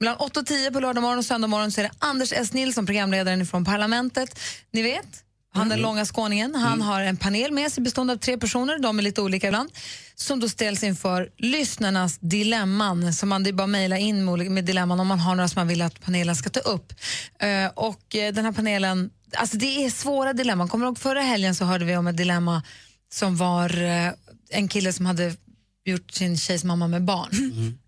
[0.00, 2.52] Mellan 8 och 10 på lördag morgon och söndag morgon så är det Anders S.
[2.52, 4.38] Nilsson, programledaren från Parlamentet.
[4.72, 5.24] Ni vet,
[5.54, 6.54] han den långa skåningen.
[6.54, 9.70] Han har en panel med sig bestående av tre personer, de är lite olika ibland,
[10.14, 13.12] som då ställs inför lyssnarnas dilemman.
[13.14, 14.24] Så man, det är bara att mejla in
[14.54, 16.92] med, dilemman om man har några som man vill att panelen ska ta upp.
[17.38, 20.68] Eh, och eh, den här panelen, alltså det är svåra dilemman.
[20.68, 22.62] Kommer du ihåg förra helgen så hörde vi om ett dilemma
[23.12, 24.12] som var eh,
[24.50, 25.36] en kille som hade
[25.84, 27.28] gjort sin tjejs mamma med barn.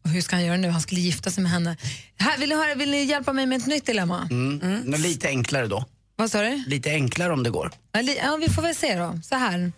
[0.05, 0.69] Och hur ska han göra nu?
[0.69, 1.77] Han skulle gifta sig med henne.
[2.17, 4.29] Här, vill, ni höra, vill ni hjälpa mig med ett nytt dilemma?
[4.31, 4.83] Mm.
[4.85, 5.85] Nå, Lite enklare då.
[6.21, 6.65] Vad sa du?
[6.67, 7.73] Lite enklare om det går.
[7.93, 9.21] Ja, vi får väl se då.
[9.25, 9.73] Så här.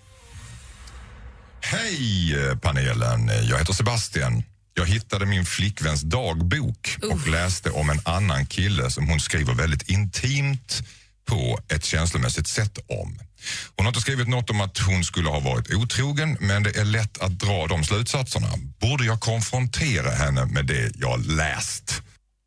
[1.61, 4.43] Hej eh, panelen, jag heter Sebastian.
[4.75, 9.91] Jag hittade min flickväns dagbok och läste om en annan kille som hon skriver väldigt
[9.91, 10.83] intimt
[11.25, 13.19] på ett känslomässigt sätt om.
[13.77, 16.85] Hon har inte skrivit något om att hon skulle ha varit otrogen men det är
[16.85, 18.49] lätt att dra de slutsatserna.
[18.81, 22.03] Borde jag konfrontera henne med det jag läst?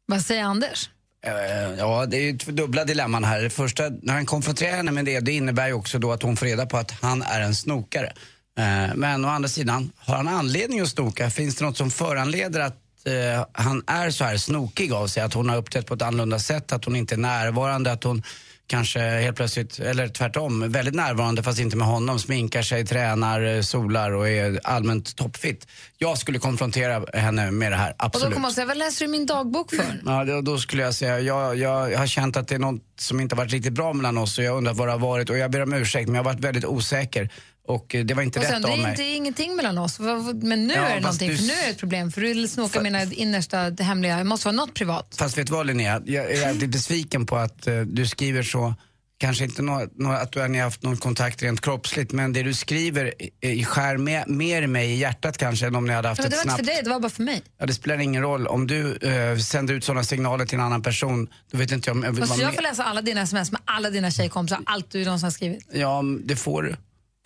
[0.08, 0.90] Vad säger Anders?
[1.26, 3.42] Eh, ja, det är ju dubbla dilemman här.
[3.42, 6.38] Det första, när han konfronterar henne med det, det innebär ju också då att hon
[6.38, 8.14] får reda på att han är en snokare.
[8.58, 11.30] Eh, men å andra sidan, har han anledning att snoka?
[11.30, 15.24] Finns det något som föranleder att eh, han är så här snokig av sig?
[15.24, 18.24] Att hon har uppträtt på ett annorlunda sätt, att hon inte är närvarande, att hon
[18.68, 23.62] kanske helt plötsligt, eller tvärtom, väldigt närvarande fast inte med honom, sminkar sig, tränar, eh,
[23.62, 25.68] solar och är allmänt toppfit.
[25.98, 28.34] Jag skulle konfrontera henne med det här, Och då absolut.
[28.34, 30.02] kommer man säga, vad läser du min dagbok för?
[30.06, 33.36] Ja, då, skulle jag säga, jag, jag har känt att det är något som inte
[33.36, 35.52] har varit riktigt bra mellan oss och jag undrar vad det har varit och jag
[35.52, 37.30] ber om ursäkt men jag har varit väldigt osäker
[37.68, 38.92] och eh, det var inte Och sen, rätt det av är mig.
[38.92, 40.00] inte ingenting mellan oss.
[40.34, 42.12] Men nu Ja, är det fast någonting, du för nu är det ett problem.
[42.12, 45.16] För du snokar mina innersta det hemliga, det måste vara något privat.
[45.18, 48.74] Fast vet du vad Linnea, jag är jävligt besviken på att eh, du skriver så
[49.18, 52.54] Kanske inte nå, nå, att du har haft någon kontakt rent kroppsligt men det du
[52.54, 53.14] skriver
[53.46, 56.30] i- skär med, mer i mig i hjärtat kanske än om ni hade haft Men
[56.30, 56.70] det ett var inte snabbt...
[56.70, 57.42] för dig, det var bara för mig.
[57.60, 58.48] Ja, det spelar ingen roll.
[58.48, 61.98] Om du eh, sänder ut sådana signaler till en annan person, då vet inte jag
[61.98, 62.56] om jag vill Måste vara jag med.
[62.56, 65.68] få läsa alla dina sms med alla dina tjejkompisar, allt du någonsin har skrivit?
[65.74, 66.76] Ja, det får du.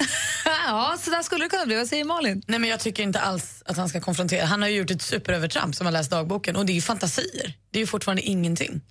[0.46, 1.76] ja, så där skulle det kunna bli.
[1.76, 2.42] Vad säger Malin?
[2.48, 4.46] Nej, men jag tycker inte alls att han ska konfrontera.
[4.46, 7.54] Han har ju gjort ett superövertramp som har läst dagboken och det är ju fantasier.
[7.72, 8.82] Det är ju fortfarande ingenting.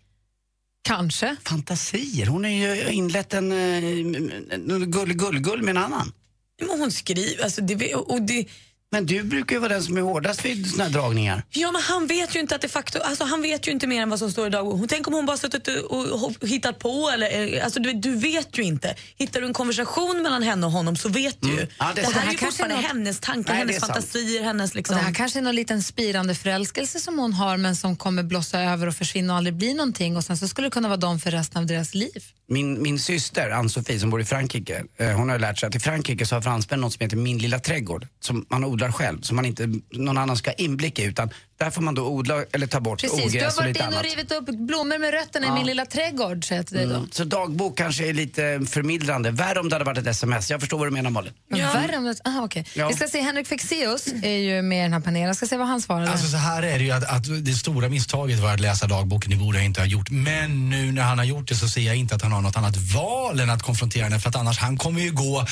[0.83, 1.37] Kanske.
[1.45, 2.27] Fantasier?
[2.27, 6.13] Hon har ju inlett en, en gull-gull-gull med en annan.
[6.61, 8.47] Men hon skriver, alltså det, och det...
[8.91, 11.43] Men du brukar ju vara den som är hårdast vid såna här dragningar.
[11.51, 14.03] Ja, men han vet ju inte att det faktum, alltså han vet ju inte mer
[14.03, 14.89] än vad som står i dagboken.
[14.89, 18.63] Tänk om hon bara suttit och, hittat på eller, eh, alltså du, du vet ju
[18.63, 18.97] inte.
[19.17, 21.53] Hittar du en konversation mellan henne och honom så vet du.
[21.53, 21.67] Mm.
[21.79, 22.17] Ja, det det, sant.
[22.17, 24.97] här är ju här kanske fortfarande är något- hennes tankar, Nej, hennes fantasier, hennes liksom...
[24.97, 28.23] Och det här kanske är någon liten spirande förälskelse som hon har men som kommer
[28.23, 30.97] blossa över och försvinna och aldrig bli någonting och sen så skulle det kunna vara
[30.97, 32.25] dem för resten av deras liv.
[32.51, 35.81] Min, min syster Ann-Sofie som bor i Frankrike, eh, hon har lärt sig att i
[35.81, 38.07] Frankrike så har fransmän något som heter Min lilla trädgård.
[38.21, 41.05] Som man odlar själv, som man inte, någon annan ska ha inblick i.
[41.05, 43.69] Utan där får man då odla eller ta bort Precis, du har ogräs och varit
[43.69, 44.17] lite inne och annat.
[44.17, 45.55] rivit upp blommor med rötterna i Ja.
[45.55, 46.95] min lilla trädgård, säger jag till dig då.
[46.95, 47.09] Mm.
[47.13, 49.31] Så dagbok kanske är lite förmildrande.
[49.31, 50.51] Värre om det hade varit ett sms.
[50.51, 51.33] Jag förstår vad du menar Malin.
[51.51, 52.17] Men Värre om det...
[52.25, 52.65] Aha, okej.
[52.75, 52.89] Ja.
[52.89, 55.27] Vi ska se, Henrik Fexeus är ju med i den här panelen.
[55.27, 56.11] Jag ska se vad han svarade.
[56.11, 59.31] Alltså så här är det ju att, att det stora misstaget var att läsa dagboken,
[59.31, 60.11] det borde jag inte ha gjort.
[60.11, 62.57] Men nu när han har gjort det så ser jag inte att han har något
[62.57, 65.47] annat val än att konfrontera henne för att annars han kommer ju gå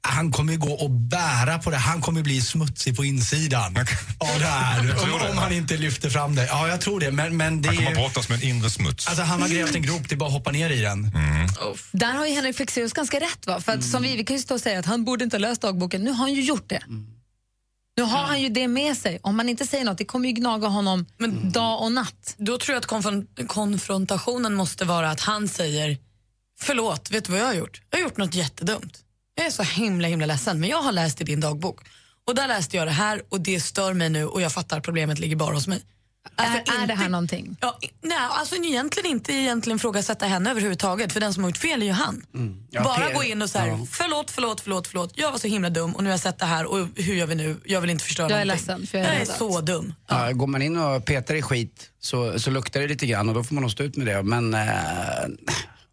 [0.00, 1.76] han kommer ju gå och bära på det.
[1.76, 3.76] Han kommer bli smutsig på insidan
[4.18, 4.80] av det här.
[5.30, 6.46] Om, om han inte lyfter fram det.
[6.46, 7.10] Ja, jag tror det.
[7.10, 9.06] Men, men det Han kommer är brottas med en inre smuts.
[9.08, 11.10] Alltså han har grävt en grop, det är bara att hoppa ner i den.
[11.92, 13.46] Där har ju Henrik Fexeus ganska rätt.
[13.46, 13.60] Va?
[13.60, 15.40] För att, som vi, vi kan ju stå och säga att han borde inte ha
[15.40, 16.04] läst dagboken.
[16.04, 16.82] Nu har han ju gjort det.
[17.96, 19.18] Nu har han ju det med sig.
[19.22, 21.06] Om man inte säger något, det kommer ju gnaga honom
[21.52, 22.34] dag och natt.
[22.36, 25.98] Då tror jag att konfron- konfrontationen måste vara att han säger
[26.60, 27.80] förlåt, vet du vad jag har gjort?
[27.90, 28.98] Jag har gjort något jättedumt.
[29.34, 31.80] Jag är så himla himla ledsen men jag har läst i din dagbok
[32.28, 34.84] och där läste jag det här och det stör mig nu och jag fattar att
[34.84, 35.82] problemet ligger bara hos mig.
[36.36, 37.56] är, är det här någonting?
[37.60, 41.82] Ja, nej, alltså egentligen inte egentligen ifrågasätta henne överhuvudtaget för den som har gjort fel
[41.82, 42.22] är ju han.
[42.70, 43.86] Ja, Bara gå in och säga ja.
[43.90, 45.12] förlåt, förlåt, förlåt, förlåt.
[45.14, 47.26] Jag var så himla dum och nu har jag sett det här och hur gör
[47.26, 47.56] vi nu?
[47.64, 48.66] Jag vill inte förstöra Jag är någonting.
[48.66, 49.94] ledsen, för jag är jag är så dum.
[50.08, 53.34] Ja, går man in och petar i skit så, så luktar det lite grann och
[53.34, 54.22] då får man nog stå ut med det.
[54.22, 54.56] Men,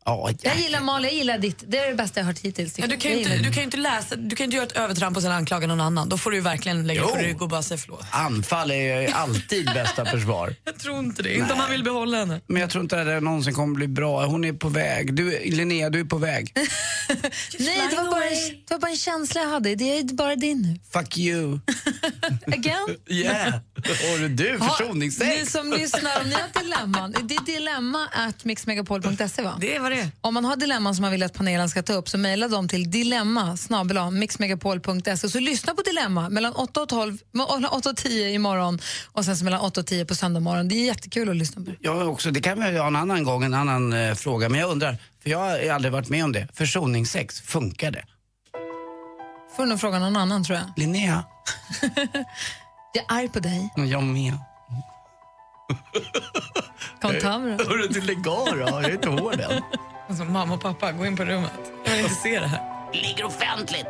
[0.05, 1.63] ja, Jag gillar Malin, jag gillar ditt.
[1.67, 2.73] Det är det bästa jag har hört hittills.
[2.73, 4.77] tycker Ja, du, kan inte, du kan ju inte läsa, du kan inte göra ett
[4.77, 6.09] övertramp och sen anklaga någon annan.
[6.09, 7.21] Då får du ju verkligen lägga på Jo.
[7.25, 8.05] rygg och bara säga förlåt.
[8.11, 10.55] anfall är ju alltid bästa försvar.
[10.65, 11.35] Jag tror inte det.
[11.35, 12.41] Inte om man vill behålla henne.
[12.47, 14.25] Men jag tror inte att det någonsin kommer bli bra.
[14.25, 15.13] Hon är på väg.
[15.15, 16.51] Du, Linnea, du är på väg.
[17.59, 18.19] Nej, det var, bara,
[18.67, 19.75] det var bara en känsla jag hade.
[19.75, 20.79] Det är bara din nu.
[20.99, 21.59] Fuck you.
[22.47, 22.95] Again?
[23.07, 23.53] Yeah.
[23.85, 25.39] Och du, försoningssex.
[25.39, 29.57] Ni som lyssnar, om ni har dilemman, det är dilemma at mixmegapol.se va?
[29.61, 30.11] Det var det.
[30.21, 32.67] Om man har dilemman som man vill att panelen ska ta upp så mejla dem
[32.67, 33.57] till dilemma
[34.11, 38.79] mixmegapol.se så lyssna på dilemma mellan 8 och, 12, mellan 8 och 10 imorgon
[39.11, 40.67] och sen mellan 8 och 10 på söndag morgon.
[40.67, 41.71] Det är jättekul att lyssna på.
[41.79, 44.49] Jag också, det kan vi ha en annan gång, en annan eh, fråga.
[44.49, 46.47] Men jag undrar, för jag har aldrig varit med om det.
[46.53, 48.05] Försoningssex, funkar det?
[49.55, 50.65] Får nog fråga någon annan tror jag.
[50.77, 51.23] Linnea?
[52.93, 53.69] Jag är arg på dig.
[53.75, 54.33] Jag med.
[57.13, 57.63] Då.
[57.69, 58.57] Hörru, du lägg av då.
[58.57, 59.61] Jag är inte hård än.
[60.07, 61.51] Alltså, mamma och pappa, gå in på rummet.
[61.85, 62.61] Jag vill inte se det här.
[62.93, 63.87] Ligger offentligt.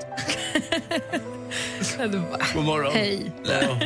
[2.54, 2.94] God morgon.
[2.94, 3.32] Hej.
[3.46, 3.78] Ja.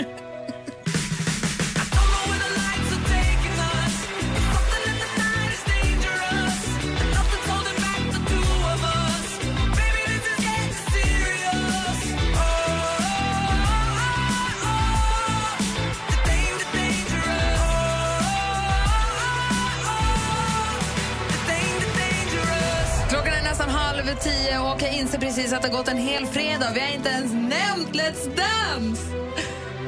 [24.81, 26.71] Och jag inser precis att det har gått en hel fredag.
[26.73, 29.01] Vi har inte ens nämnt Let's Dance!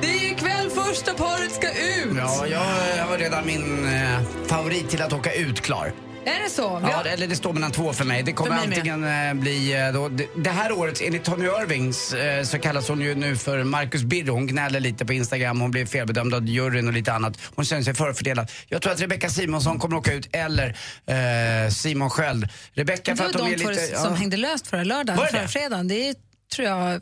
[0.02, 2.18] Det är ju ikväll första paret ska ut.
[2.18, 5.94] Ja, jag, har redan min eh, favorit till att åka ut klar.
[6.26, 6.80] Är det så?
[6.80, 8.24] Vi Ja, har- det, eller det står mellan två för mig.
[8.24, 11.46] Det kommer För mig antingen eh, bli eh, då, det, det här året, enligt Tony
[11.46, 14.34] Irvings eh, så kallas hon ju nu för Marcus Birro.
[14.34, 17.38] Hon gnäller lite på Instagram, hon blev felbedömd av juryn och lite annat.
[17.56, 18.52] Hon känner sig förfördelad.
[18.68, 22.48] Jag tror att Rebecca Simonsson kommer åka ut, eller eh, Simon Sköld.
[22.74, 23.96] Rebecca Det för var att de är två lite...
[23.98, 25.48] som hängde löst förra lördagen, Var det förra det?
[25.48, 25.88] fredagen.
[25.88, 26.14] Det
[26.56, 27.02] tror jag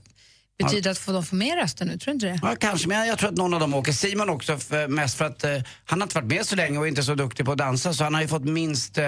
[0.63, 2.39] betyder att få- de får mer röster nu, tror du inte det?
[2.41, 3.91] Ja, kanske, men jag, tror att någon av dem åker.
[3.91, 5.51] Simon också, för, mest för att eh,
[5.85, 8.03] han har inte varit med så länge och inte så duktig på att dansa så
[8.03, 9.05] han har ju fått minst, eh,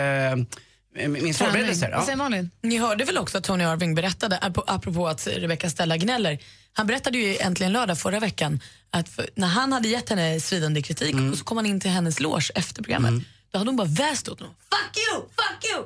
[1.08, 1.91] minst förberedelser.
[1.91, 2.52] Vad säger Malin?
[2.62, 6.39] Ni hörde väl också att Tony Irving berättade, ap- apropå att Rebecca Stella gnäller,
[6.74, 10.82] han berättade ju äntligen lördag förra veckan att för, när han hade gett henne svidande
[10.82, 13.88] kritik och så kom han in till hennes loge efter programmet, då hade hon bara
[13.88, 14.56] väst åt honom.
[14.60, 15.84] Fuck you, fuck you!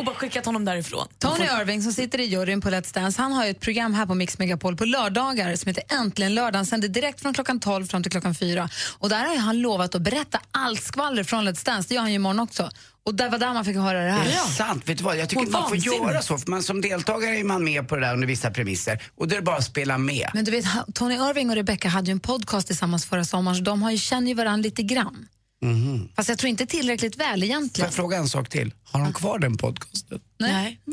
[0.00, 1.06] Och bara skickat honom därifrån.
[1.18, 4.06] Tony Irving som sitter i juryn på Let's Dance, han har ju ett program här
[4.06, 6.58] på Mix Megapol på lördagar som heter Äntligen lördag.
[6.58, 8.68] Han sänder direkt från klockan 12 fram till klockan 4.
[8.98, 11.88] Och där har han lovat att berätta allt skvaller från Let's Dance.
[11.88, 12.70] Det gör han ju imorgon också.
[13.06, 14.24] Och där var där man fick höra det här.
[14.24, 14.88] Det är sant.
[14.88, 15.18] Vet du vad?
[15.18, 16.38] Jag tycker man får göra så.
[16.38, 19.02] För man, som deltagare är man med på det där under vissa premisser.
[19.16, 20.30] Och det är bara att spela med.
[20.34, 23.62] Men du vet, Tony Irving och Rebecca hade ju en podcast tillsammans förra sommaren så
[23.62, 25.28] de har ju, känner ju varandra lite grann.
[25.62, 26.08] Mhm.
[26.16, 27.86] Fast jag tror inte tillräckligt väl Får egentligen.
[27.86, 28.74] jag fråga en sak till?
[28.84, 30.20] Har de kvar den podcasten?
[30.38, 30.80] Nej.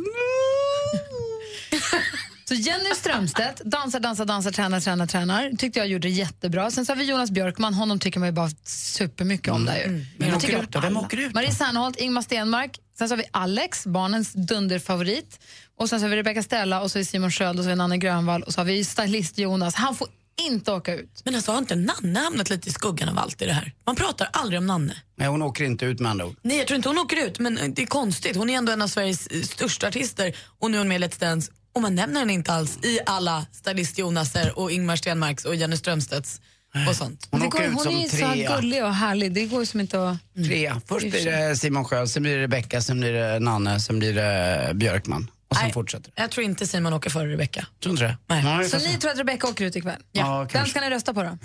[2.46, 5.52] Så Jenny Strömstedt, dansar, dansar, dansar, tränar, tränar, tränar.
[5.58, 6.72] Tyckte jag gjorde det jättebra.
[6.72, 9.84] Sen så har vi Jonas Björkman, honom tycker man ju bara supermycket om där ju.
[10.18, 10.80] Vem Jag åker tycker ut då?
[10.80, 11.34] Vem åker ut då?
[11.40, 12.80] Marie Serneholt, Ingmar Stenmark.
[12.98, 15.40] Sen så har vi Alex, barnens dunderfavorit.
[15.78, 17.70] Och sen så har vi Rebecca Stella och så har vi Simon Sköld och så
[17.70, 19.76] har vi Nanne Grönvall och så har vi stylist Jonas.
[19.76, 20.08] Han får
[20.42, 21.22] inte åka ut.
[21.26, 23.74] Men alltså har inte Nanne hamnat lite i skuggan av allt i det här?
[23.86, 25.02] Man pratar aldrig om Nanne.
[25.16, 26.36] Nej, hon åker inte ut med andra ord.
[26.42, 28.36] Nej, jag tror inte hon åker ut, men det är konstigt.
[28.36, 31.06] Hon är ändå en av Sveriges eh, största artister och nu är hon med i
[31.06, 35.46] Let's Dance och man nämner henne inte alls i alla stylist Jonaser och Ingmar Stenmarks
[35.46, 36.42] och Jenny Strömstedts
[36.90, 37.28] och sånt.
[37.32, 39.34] Hon det går, hon är ju så gullig och härlig.
[39.34, 40.18] Det går som inte att...
[40.46, 40.82] Trea.
[40.88, 44.14] Först blir det Simon Sköld, sen blir det Rebecca, sen blir det Nanne, sen blir
[44.14, 45.32] det Björkman.
[45.50, 45.74] Och sen Nej.
[45.74, 47.66] fortsätter Jag tror inte Simon åker före Rebecca.
[47.84, 48.18] Tror inte det?
[48.28, 48.64] Nej.
[48.64, 50.02] Vi Så ni tror att Rebecca åker ut ikväll?
[50.12, 50.70] Ja, Vem kanske.
[50.72, 51.38] ska ni rösta på då?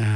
[0.00, 0.06] Eh,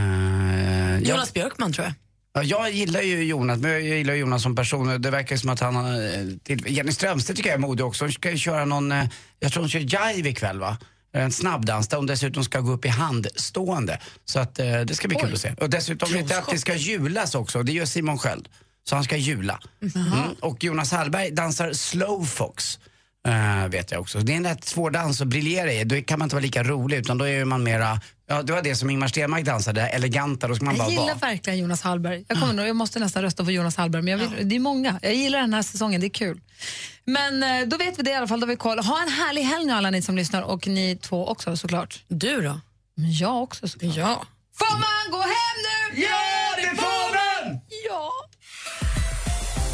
[0.93, 1.95] jag- Jonas Björkman tror jag.
[2.33, 5.03] Ja, jag gillar ju Jonas, men jag gillar Jonas som person.
[5.03, 6.11] Det verkar som att han eh,
[6.43, 8.05] Till, Jenny Strömstedt tycker jag är modig också.
[8.05, 9.05] Hon ska ju köra någon, eh,
[9.41, 9.79] jag tror hon kör
[10.15, 10.79] jive ikväll va?
[11.13, 13.99] En snabbdans där hon dessutom ska gå upp i handstående.
[14.25, 15.55] Så att eh, det ska bli kul att se.
[15.61, 17.63] Och dessutom vet jag att det ska julas också.
[17.63, 18.49] Det gör Simon Sköld.
[18.89, 19.61] Så han ska jula.
[19.95, 20.13] Mm.
[20.41, 22.79] Och Jonas Hallberg dansar slowfox.
[23.29, 24.19] Uh, vet jag också.
[24.19, 25.85] Det är en rätt svår dans att briljera i.
[25.85, 28.63] Då kan man inte vara lika rolig utan då är man mera, ja det var
[28.63, 31.15] det som Ingmar Stenmark dansade, eleganta, då ska man Jag bara gillar vara.
[31.15, 32.25] verkligen Jonas Hallberg.
[32.29, 34.61] Jag, kommer nog, jag måste nästan rösta på Jonas Hallberg, men jag vill, det är
[34.61, 34.99] många.
[35.03, 36.41] Jag gillar den här säsongen, det är kul.
[37.05, 38.79] Men eh, då vet vi det i alla fall, då har vi koll.
[38.79, 42.03] Ha en härlig helg nu alla ni som lyssnar och ni två också såklart.
[42.09, 42.61] Du då?
[42.95, 43.97] Men jag också såklart.
[43.97, 44.25] Ja.
[44.59, 45.57] Får man gå hem
[45.95, 46.01] nu?
[46.03, 46.40] Ja,